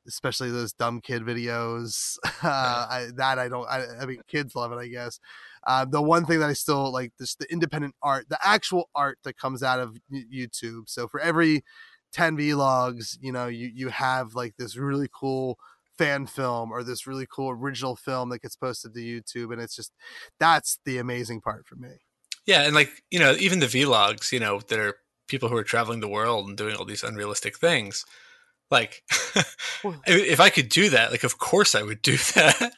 [0.07, 4.72] especially those dumb kid videos uh, I, that I don't I, I mean kids love
[4.72, 5.18] it I guess
[5.66, 9.18] uh, the one thing that I still like this the independent art, the actual art
[9.24, 10.88] that comes out of YouTube.
[10.88, 11.64] So for every
[12.12, 15.59] 10 vlogs, you know, you you have like this really cool
[15.99, 19.74] fan film or this really cool original film that gets posted to YouTube and it's
[19.74, 19.92] just
[20.38, 22.05] that's the amazing part for me.
[22.47, 24.97] Yeah, and like, you know, even the vlogs, you know, that are
[25.28, 28.05] people who are traveling the world and doing all these unrealistic things.
[28.70, 29.03] Like,
[30.07, 32.72] if I could do that, like, of course I would do that.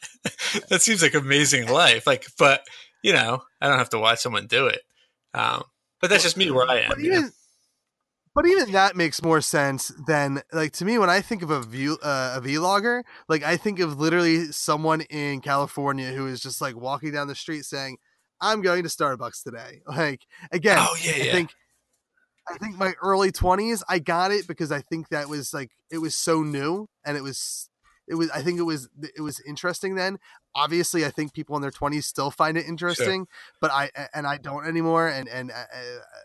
[0.69, 2.07] that seems like amazing life.
[2.07, 2.63] Like, but
[3.03, 4.81] you know, I don't have to watch someone do it.
[5.35, 5.63] Um,
[6.01, 6.89] but that's just me where I am.
[6.89, 7.33] But even,
[8.35, 11.63] but even that makes more sense than like to me when I think of a
[11.63, 16.61] view uh, a vlogger, like I think of literally someone in California who is just
[16.61, 17.99] like walking down the street saying,
[18.41, 21.25] "I'm going to Starbucks today." Like again, oh yeah, yeah.
[21.25, 21.51] I think
[22.49, 25.99] I think my early 20s, I got it because I think that was like it
[25.99, 27.69] was so new and it was
[28.07, 30.19] it was I think it was it was interesting then.
[30.55, 33.59] Obviously, I think people in their 20s still find it interesting, sure.
[33.61, 35.65] but I and I don't anymore and and uh,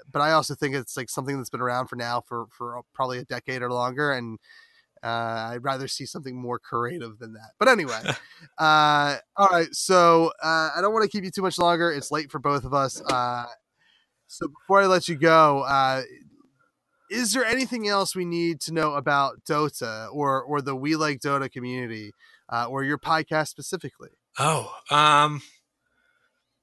[0.10, 3.20] but I also think it's like something that's been around for now for for probably
[3.20, 4.40] a decade or longer and
[5.04, 7.52] uh, I'd rather see something more creative than that.
[7.60, 8.02] But anyway,
[8.58, 9.74] uh, all right.
[9.74, 11.92] So uh, I don't want to keep you too much longer.
[11.92, 13.02] It's late for both of us.
[13.02, 13.46] Uh,
[14.28, 16.04] so before I let you go, uh,
[17.12, 21.20] is there anything else we need to know about Dota or or the We Like
[21.20, 22.14] Dota community
[22.50, 24.10] uh, or your podcast specifically?
[24.40, 25.42] Oh, um,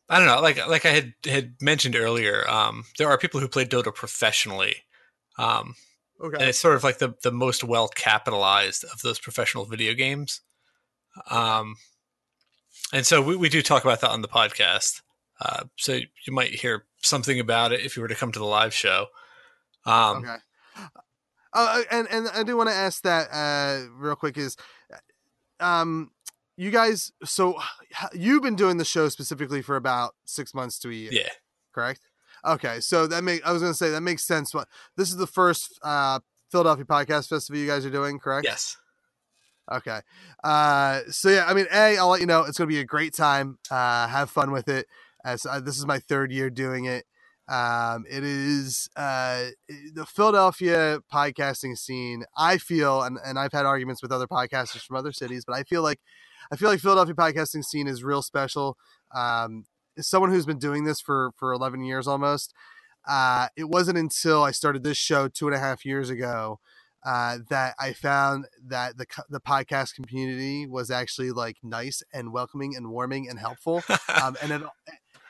[0.09, 0.41] I don't know.
[0.41, 4.77] Like like I had had mentioned earlier, um, there are people who play Dota professionally.
[5.39, 5.75] Um,
[6.21, 6.37] okay.
[6.39, 10.41] And it's sort of like the the most well capitalized of those professional video games.
[11.29, 11.77] Um,
[12.93, 15.03] and so we, we do talk about that on the podcast.
[15.41, 18.45] Uh, so you might hear something about it if you were to come to the
[18.45, 19.07] live show.
[19.87, 20.37] Um, okay.
[21.53, 24.57] Uh, and and I do want to ask that uh, real quick is,
[25.59, 26.11] um,
[26.57, 27.13] you guys.
[27.25, 27.57] So
[28.13, 31.11] you've been doing the show specifically for about six months to a year.
[31.13, 31.31] Yeah.
[31.73, 32.01] Correct.
[32.45, 34.53] Okay, so that make I was going to say that makes sense.
[34.53, 36.21] But this is the first uh,
[36.51, 38.47] Philadelphia Podcast Festival you guys are doing, correct?
[38.47, 38.77] Yes.
[39.71, 40.01] Okay.
[40.43, 42.85] Uh, so yeah, I mean, a, I'll let you know it's going to be a
[42.85, 43.59] great time.
[43.71, 44.87] Uh, have fun with it.
[45.25, 47.05] As uh, this is my third year doing it.
[47.49, 49.47] Um, it is uh,
[49.95, 52.25] the Philadelphia podcasting scene.
[52.37, 55.65] I feel, and, and I've had arguments with other podcasters from other cities, but I
[55.65, 55.99] feel like
[56.53, 58.77] I feel like Philadelphia podcasting scene is real special.
[59.15, 59.65] Um,
[60.01, 62.53] as someone who's been doing this for for 11 years almost,
[63.09, 66.59] uh, it wasn't until I started this show two and a half years ago
[67.05, 72.75] uh, that I found that the the podcast community was actually like nice and welcoming
[72.75, 73.83] and warming and helpful.
[74.21, 74.63] Um, and it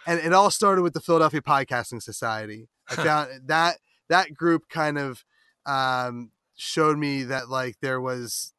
[0.06, 2.68] and it all started with the Philadelphia Podcasting Society.
[2.88, 5.24] I found that that group kind of
[5.66, 8.54] um, showed me that like there was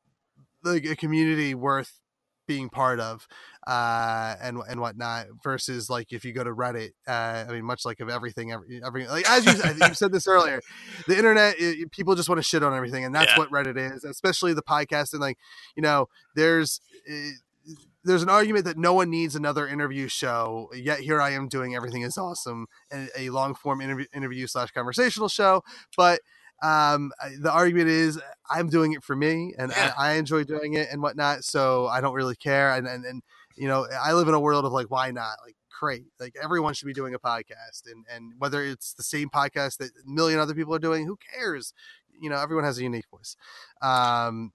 [0.64, 2.00] like a community worth
[2.48, 3.28] being part of
[3.68, 7.86] uh and and whatnot versus like if you go to reddit uh i mean much
[7.86, 9.54] like of everything every, every like as you,
[9.88, 10.60] you said this earlier
[11.08, 13.38] the internet it, people just want to shit on everything and that's yeah.
[13.38, 15.38] what reddit is especially the podcast and like
[15.76, 17.36] you know there's it,
[18.04, 20.70] there's an argument that no one needs another interview show.
[20.74, 24.72] Yet here I am doing everything is awesome, and a long form interview interview slash
[24.72, 25.64] conversational show.
[25.96, 26.22] But
[26.64, 29.94] um, the argument is I'm doing it for me, and yeah.
[29.98, 31.44] I, I, enjoy doing it and whatnot.
[31.44, 32.72] So I don't really care.
[32.74, 33.24] And, and and
[33.62, 35.36] you know, I live in a world of like, why not?
[35.46, 36.06] Like, great.
[36.20, 39.90] Like everyone should be doing a podcast, and and whether it's the same podcast that
[39.90, 41.72] a million other people are doing, who cares?
[42.20, 43.36] You know, everyone has a unique voice.
[43.84, 44.52] Um,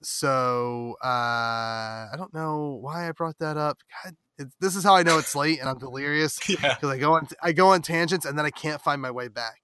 [0.00, 3.78] so uh, I don't know why I brought that up.
[4.04, 6.88] God, it, this is how I know it's late and I'm delirious because yeah.
[6.88, 9.58] I go on I go on tangents and then I can't find my way back.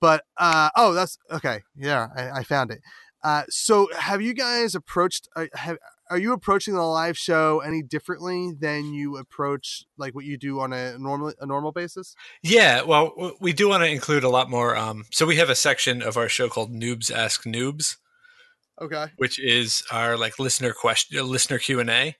[0.00, 1.60] But uh, oh, that's okay.
[1.76, 2.80] Yeah, I, I found it.
[3.22, 5.28] Uh, so have you guys approached?
[5.36, 5.78] Uh, have,
[6.10, 10.60] are you approaching the live show any differently than you approach like what you do
[10.60, 12.14] on a normal a normal basis?
[12.42, 14.76] Yeah, well, we do want to include a lot more.
[14.76, 17.96] Um, so we have a section of our show called Noobs Ask Noobs,
[18.80, 19.06] Okay.
[19.16, 22.14] Which is our like listener question, listener Q and A,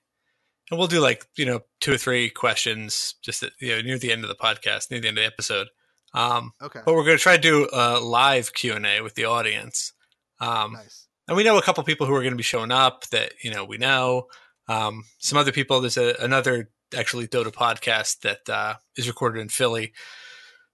[0.71, 3.99] and we'll do like you know two or three questions just at, you know near
[3.99, 5.69] the end of the podcast, near the end of the episode,
[6.15, 6.81] Um, Okay.
[6.85, 9.93] but we're going to try to do a live Q and A with the audience.
[10.41, 11.06] Um, Nice.
[11.29, 13.51] And we know a couple people who are going to be showing up that you
[13.53, 14.27] know we know.
[14.69, 15.81] Um, some other people.
[15.81, 19.93] There's a, another actually Dota podcast that uh, is recorded in Philly.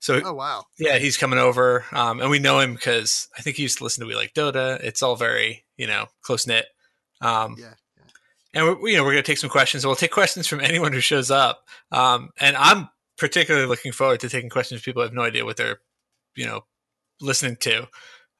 [0.00, 0.64] So Oh wow.
[0.78, 3.84] yeah, he's coming over, um, and we know him because I think he used to
[3.84, 4.80] listen to We Like Dota.
[4.82, 6.66] It's all very you know close knit.
[7.20, 7.74] Um, Yeah.
[8.54, 9.86] and we're, you know we're going to take some questions.
[9.86, 11.68] We'll take questions from anyone who shows up.
[11.92, 15.44] Um, and I'm particularly looking forward to taking questions from people who have no idea
[15.44, 15.80] what they're
[16.34, 16.64] you know
[17.20, 17.82] listening to.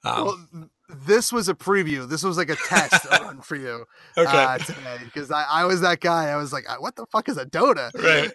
[0.05, 2.09] Um, well, this was a preview.
[2.09, 3.85] This was like a test run for you
[4.17, 6.29] okay, uh, today because I, I was that guy.
[6.29, 7.91] I was like, what the fuck is a Dota?
[7.95, 8.31] right.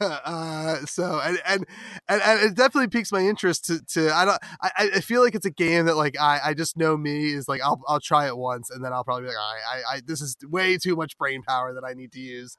[0.00, 1.66] uh, so and, and
[2.08, 5.34] and and it definitely piques my interest to to I don't I, I feel like
[5.34, 8.26] it's a game that like I I just know me is like I'll I'll try
[8.26, 10.96] it once and then I'll probably be like right I, I this is way too
[10.96, 12.56] much brain power that I need to use.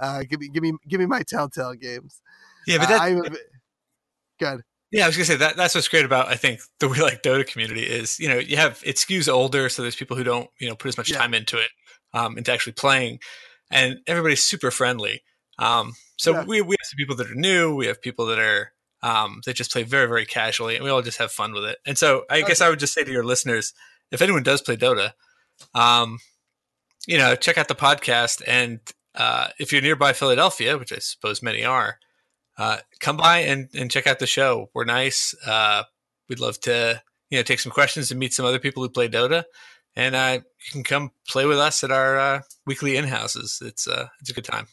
[0.00, 2.20] Uh, give me give me give me my Telltale games.
[2.66, 3.30] Yeah, but Uh, I'm a
[4.38, 4.62] good.
[4.92, 7.22] Yeah, I was gonna say that that's what's great about I think the We Like
[7.22, 10.48] Dota community is you know you have it skews older, so there's people who don't
[10.60, 11.18] you know put as much Yeah.
[11.18, 11.68] time into it,
[12.14, 13.18] um, into actually playing,
[13.70, 15.22] and everybody's super friendly.
[15.58, 16.44] Um, so Yeah.
[16.44, 18.72] we we have some people that are new, we have people that are
[19.02, 21.78] um, that just play very very casually, and we all just have fun with it.
[21.84, 23.72] And so I guess I would just say to your listeners,
[24.12, 25.12] if anyone does play Dota,
[25.74, 26.18] um,
[27.06, 28.80] you know, check out the podcast, and
[29.16, 31.98] uh, if you're nearby Philadelphia, which I suppose many are,
[32.58, 34.70] uh, come by and, and check out the show.
[34.74, 35.34] We're nice.
[35.46, 35.84] Uh,
[36.28, 39.08] we'd love to, you know, take some questions and meet some other people who play
[39.08, 39.44] Dota.
[39.94, 43.62] And uh, you can come play with us at our uh, weekly in houses.
[43.64, 44.68] It's uh, it's a good time.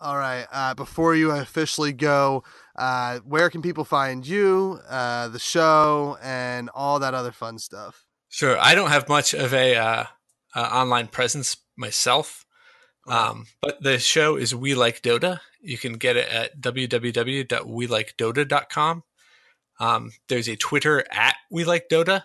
[0.00, 0.46] All right.
[0.52, 2.44] Uh, before you officially go,
[2.76, 8.04] uh, where can people find you, uh, the show, and all that other fun stuff?
[8.28, 8.58] Sure.
[8.60, 10.04] I don't have much of a uh,
[10.54, 12.45] uh, online presence myself,
[13.08, 15.40] um, but the show is We Like Dota.
[15.60, 19.02] You can get it at www.welikedota.com.
[19.78, 22.24] Um, there's a Twitter at We Like Dota,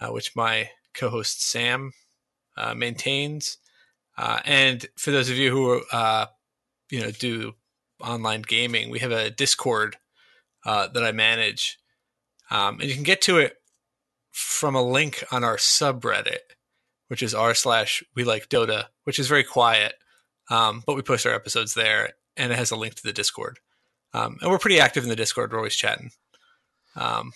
[0.00, 1.92] uh, which my co-host Sam
[2.56, 3.58] uh, maintains.
[4.16, 6.26] Uh, and for those of you who uh,
[6.90, 7.54] you know do
[8.00, 9.96] online gaming, we have a Discord
[10.64, 11.78] uh, that I manage,
[12.50, 13.56] um, and you can get to it
[14.30, 16.38] from a link on our subreddit,
[17.08, 19.94] which is r slash We Like Dota, which is very quiet,
[20.50, 23.58] um, but we post our episodes there, and it has a link to the Discord.
[24.12, 25.52] Um, and we're pretty active in the Discord.
[25.52, 26.10] We're always chatting.
[26.96, 27.32] Um,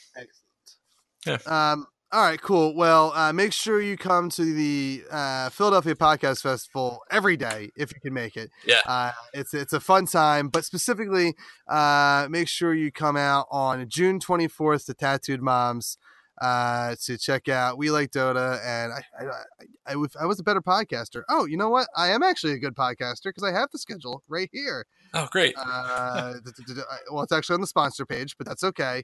[1.27, 1.49] Excellent.
[1.49, 2.75] Um, all right, cool.
[2.75, 7.93] Well, uh, make sure you come to the uh, Philadelphia Podcast Festival every day if
[7.93, 8.51] you can make it.
[8.67, 8.81] Yeah.
[8.87, 11.35] uh, it's it's a fun time, but specifically,
[11.69, 15.99] uh, make sure you come out on June twenty fourth to Tattooed Moms
[16.41, 18.61] uh, to check out We Like Dota.
[18.65, 21.23] And I I, I, I, was a better podcaster.
[21.29, 21.89] Oh, you know what?
[21.97, 24.87] I am actually a good podcaster because I have the schedule right here.
[25.15, 25.55] oh, great.
[25.57, 26.35] Uh,
[27.13, 29.03] well, it's actually on the sponsor page, but that's okay.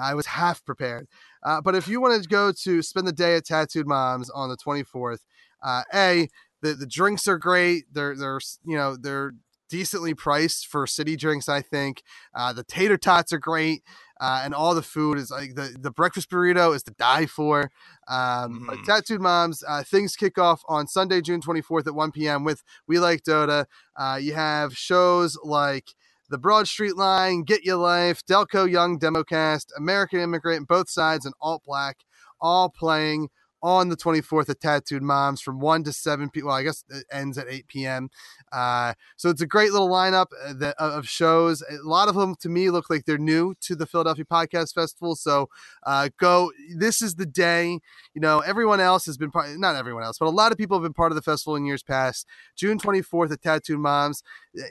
[0.00, 1.06] I was half prepared.
[1.42, 4.48] Uh, but if you wanted to go to spend the day at Tattooed Moms on
[4.48, 5.20] the 24th,
[5.62, 6.28] uh, a
[6.62, 7.84] the, the drinks are great.
[7.92, 9.32] They're they're you know they're
[9.68, 11.48] decently priced for city drinks.
[11.48, 12.02] I think
[12.34, 13.82] uh, the tater tots are great.
[14.24, 17.70] Uh, and all the food is like the, the breakfast burrito is to die for.
[18.08, 18.84] Um, Mhm.
[18.86, 22.42] Tattooed Moms, uh, things kick off on Sunday, June 24th at 1 p.m.
[22.42, 23.66] with We Like Dota.
[23.96, 25.88] Uh, you have shows like
[26.30, 31.34] the Broad Street Line, Get Your Life, Delco Young Democast, American Immigrant, Both Sides, and
[31.40, 31.98] Alt Black,
[32.40, 33.28] all playing
[33.64, 36.42] on the 24th at Tattooed Moms from 1 to 7 p.
[36.42, 38.10] Well, I guess it ends at 8 p.m.
[38.52, 41.62] Uh, so it's a great little lineup uh, that, of shows.
[41.62, 45.16] A lot of them to me look like they're new to the Philadelphia Podcast Festival.
[45.16, 45.48] So
[45.84, 46.52] uh, go.
[46.76, 47.80] This is the day.
[48.12, 49.48] You know, everyone else has been part.
[49.56, 51.64] Not everyone else, but a lot of people have been part of the festival in
[51.64, 52.26] years past.
[52.54, 54.22] June 24th at Tattooed Moms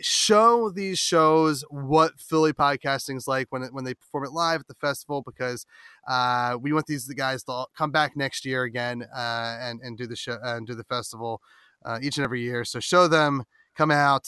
[0.02, 4.68] show these shows what Philly podcasting is like when when they perform it live at
[4.68, 5.66] the festival because
[6.08, 10.08] uh, we want these guys to come back next year again uh, and and do
[10.08, 11.42] the show and do the festival
[11.86, 12.66] uh, each and every year.
[12.66, 13.44] So show them,
[13.76, 14.28] come out.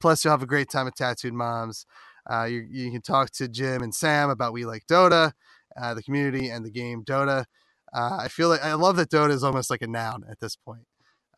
[0.00, 1.84] Plus, you'll have a great time at Tattooed Moms.
[2.30, 5.32] Uh, you, you can talk to Jim and Sam about We Like Dota,
[5.80, 7.44] uh, the community, and the game Dota.
[7.92, 10.56] Uh, I feel like I love that Dota is almost like a noun at this
[10.56, 10.84] point.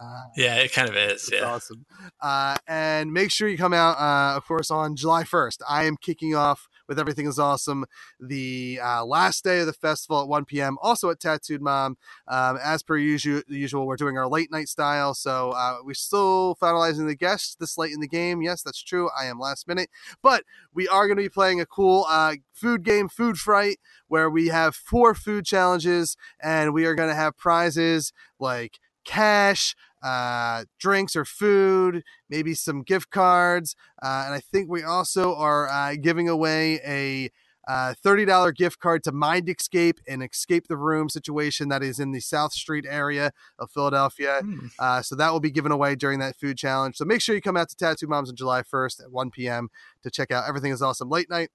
[0.00, 1.22] Uh, Yeah, it kind of is.
[1.24, 1.44] it's Yeah.
[1.44, 1.86] awesome.
[2.20, 5.58] Uh, and make sure you come out, uh, of course, on July 1st.
[5.68, 7.86] I am kicking off with Everything is Awesome
[8.20, 11.96] the uh, last day of the festival at 1 p.m., also at Tattooed Mom.
[12.28, 15.14] Um, as per usual, usual, we're doing our late night style.
[15.14, 18.42] So uh, we're still finalizing the guests this late in the game.
[18.42, 19.08] Yes, that's true.
[19.18, 19.88] I am last minute.
[20.22, 20.44] But
[20.74, 23.78] we are going to be playing a cool uh, food game, Food Fright,
[24.08, 29.74] where we have four food challenges and we are going to have prizes like cash,
[30.02, 33.76] uh, drinks or food, maybe some gift cards.
[34.02, 37.30] Uh, and I think we also are uh, giving away a
[37.68, 42.12] uh, $30 gift card to Mind Escape, and escape the room situation that is in
[42.12, 44.40] the South Street area of Philadelphia.
[44.42, 44.66] Hmm.
[44.78, 46.96] Uh, so that will be given away during that food challenge.
[46.96, 49.68] So make sure you come out to Tattoo Moms on July 1st at 1 p.m.
[50.02, 51.50] to check out Everything is Awesome Late Night.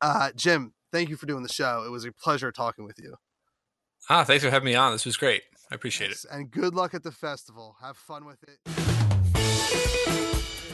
[0.00, 1.84] Uh, Jim, thank you for doing the show.
[1.86, 3.14] It was a pleasure talking with you.
[4.10, 4.92] Ah, thanks for having me on.
[4.92, 5.42] This was great.
[5.70, 6.24] I appreciate it.
[6.30, 7.76] And good luck at the festival.
[7.82, 8.58] Have fun with it.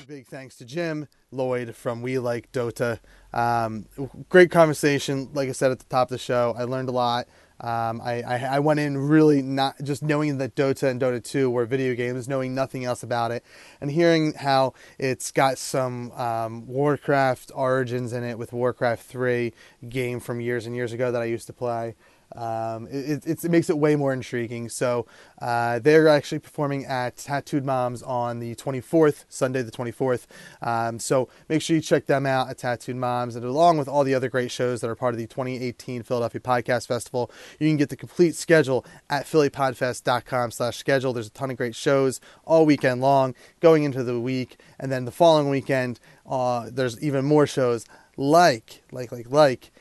[0.09, 2.99] Big thanks to Jim Lloyd from We Like Dota.
[3.33, 3.87] Um,
[4.29, 5.31] great conversation.
[5.33, 7.29] Like I said at the top of the show, I learned a lot.
[7.61, 11.49] Um, I, I, I went in really not just knowing that Dota and Dota 2
[11.49, 13.45] were video games, knowing nothing else about it,
[13.81, 19.53] and hearing how it's got some um, Warcraft origins in it with Warcraft 3
[19.89, 21.95] game from years and years ago that I used to play.
[22.35, 24.69] Um, it, it, it makes it way more intriguing.
[24.69, 25.07] So
[25.41, 30.27] uh, they're actually performing at Tattooed Moms on the 24th, Sunday the 24th.
[30.61, 34.05] Um, so make sure you check them out at Tattooed Moms, and along with all
[34.05, 37.77] the other great shows that are part of the 2018 Philadelphia Podcast Festival, you can
[37.77, 41.13] get the complete schedule at phillypodfest.com/schedule.
[41.13, 45.05] There's a ton of great shows all weekend long, going into the week, and then
[45.05, 47.85] the following weekend, uh, there's even more shows
[48.17, 49.72] like, like, like, like.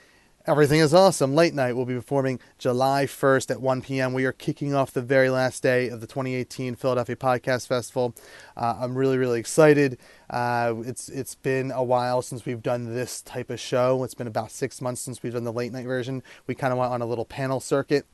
[0.47, 1.35] Everything is awesome.
[1.35, 4.11] Late night will be performing July 1st at 1 p.m.
[4.11, 8.15] We are kicking off the very last day of the 2018 Philadelphia Podcast Festival.
[8.57, 9.99] Uh, I'm really, really excited.
[10.31, 14.03] Uh, it's it's been a while since we've done this type of show.
[14.03, 16.23] It's been about six months since we've done the late night version.
[16.47, 18.07] We kind of went on a little panel circuit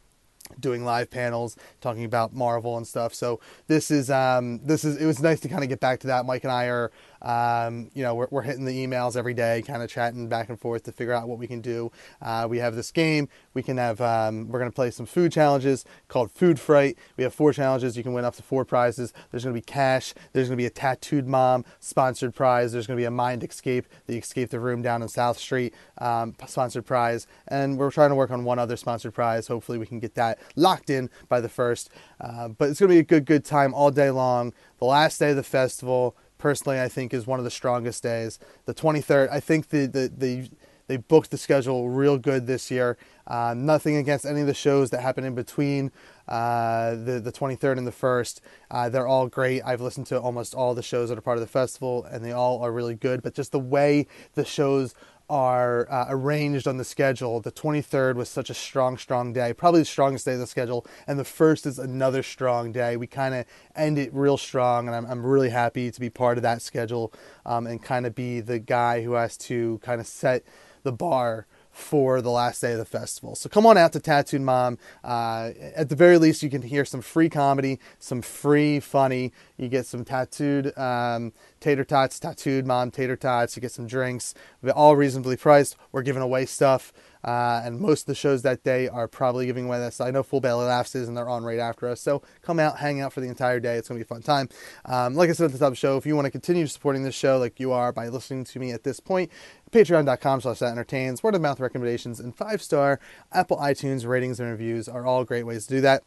[0.59, 3.13] doing live panels talking about Marvel and stuff.
[3.13, 6.07] So this is um, this is it was nice to kind of get back to
[6.07, 6.25] that.
[6.25, 6.91] Mike and I are
[7.21, 10.59] um, you know we're, we're hitting the emails every day, kind of chatting back and
[10.59, 11.91] forth to figure out what we can do.
[12.21, 13.29] Uh, we have this game.
[13.53, 16.97] We can have um, we're gonna play some food challenges called Food Fright.
[17.17, 17.97] We have four challenges.
[17.97, 19.13] You can win up to four prizes.
[19.31, 20.13] There's gonna be cash.
[20.33, 22.71] There's gonna be a tattooed mom sponsored prize.
[22.71, 26.35] There's gonna be a mind escape, the escape the room down in South Street um,
[26.47, 29.47] sponsored prize, and we're trying to work on one other sponsored prize.
[29.47, 31.89] Hopefully we can get that locked in by the first.
[32.19, 34.53] Uh, but it's going to be a good, good time all day long.
[34.79, 38.39] The last day of the festival, personally, I think is one of the strongest days.
[38.65, 40.49] The 23rd, I think the the, the
[40.87, 42.97] they booked the schedule real good this year.
[43.25, 45.91] Uh, nothing against any of the shows that happen in between
[46.27, 48.39] uh, the the 23rd and the 1st.
[48.71, 49.61] Uh, they're all great.
[49.65, 52.31] I've listened to almost all the shows that are part of the festival, and they
[52.31, 53.21] all are really good.
[53.21, 54.95] But just the way the shows
[55.29, 57.39] are uh, arranged on the schedule.
[57.41, 60.85] The 23rd was such a strong, strong day, probably the strongest day of the schedule,
[61.05, 62.97] and the first is another strong day.
[62.97, 63.45] We kind of
[63.75, 67.13] end it real strong, and I'm, I'm really happy to be part of that schedule
[67.45, 70.43] um, and kind of be the guy who has to kind of set
[70.83, 71.47] the bar
[71.77, 73.35] for the last day of the festival.
[73.35, 74.79] So come on out to Tattooed Mom.
[75.03, 79.31] Uh, at the very least, you can hear some free comedy, some free funny.
[79.57, 83.55] You get some tattooed um, tater tots, tattooed mom tater tots.
[83.55, 84.33] You get some drinks.
[84.61, 85.75] They're all reasonably priced.
[85.91, 86.91] We're giving away stuff.
[87.23, 89.99] Uh, and most of the shows that day are probably giving away this.
[89.99, 91.99] I know Full Belly Laughs is, and they're on right after us.
[91.99, 93.75] So come out, hang out for the entire day.
[93.75, 94.47] It's going to be a fun time.
[94.85, 96.67] Um, like I said at the top of the show, if you want to continue
[96.67, 99.31] supporting this show like you are by listening to me at this point,
[99.71, 102.99] patreon.com slash that entertains, word of mouth recommendations, and five star
[103.31, 106.03] Apple iTunes ratings and reviews are all great ways to do that.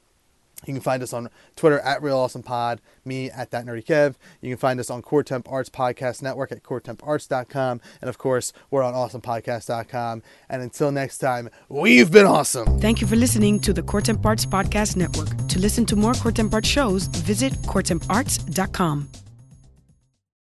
[0.66, 4.16] You can find us on Twitter at Real Awesome Pod, me at That Nerdy Kev.
[4.42, 7.80] You can find us on Core Temp Arts Podcast Network at CoreTempArts.com.
[8.00, 10.22] And of course, we're on AwesomePodcast.com.
[10.48, 12.78] And until next time, we've been awesome.
[12.78, 15.48] Thank you for listening to the Court Arts Podcast Network.
[15.48, 19.29] To listen to more Court Arts shows, visit coretemparts.com.